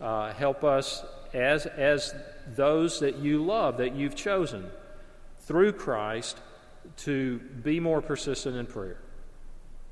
Uh, 0.00 0.32
help 0.32 0.62
us 0.62 1.04
as, 1.34 1.66
as 1.66 2.14
those 2.54 3.00
that 3.00 3.16
you 3.16 3.44
love, 3.44 3.78
that 3.78 3.96
you've 3.96 4.14
chosen 4.14 4.70
through 5.40 5.72
Christ 5.72 6.38
to 6.98 7.40
be 7.64 7.80
more 7.80 8.00
persistent 8.00 8.56
in 8.56 8.66
prayer. 8.66 8.98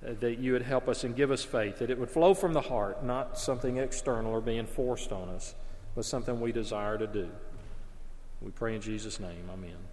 Uh, 0.06 0.12
that 0.20 0.38
you 0.38 0.52
would 0.52 0.62
help 0.62 0.88
us 0.88 1.02
and 1.02 1.16
give 1.16 1.32
us 1.32 1.44
faith, 1.44 1.80
that 1.80 1.90
it 1.90 1.98
would 1.98 2.10
flow 2.10 2.34
from 2.34 2.52
the 2.52 2.60
heart, 2.60 3.04
not 3.04 3.36
something 3.36 3.78
external 3.78 4.30
or 4.30 4.40
being 4.40 4.64
forced 4.64 5.10
on 5.10 5.28
us, 5.28 5.56
but 5.96 6.04
something 6.04 6.40
we 6.40 6.52
desire 6.52 6.96
to 6.96 7.08
do. 7.08 7.28
We 8.40 8.52
pray 8.52 8.76
in 8.76 8.80
Jesus' 8.80 9.18
name. 9.18 9.50
Amen. 9.52 9.89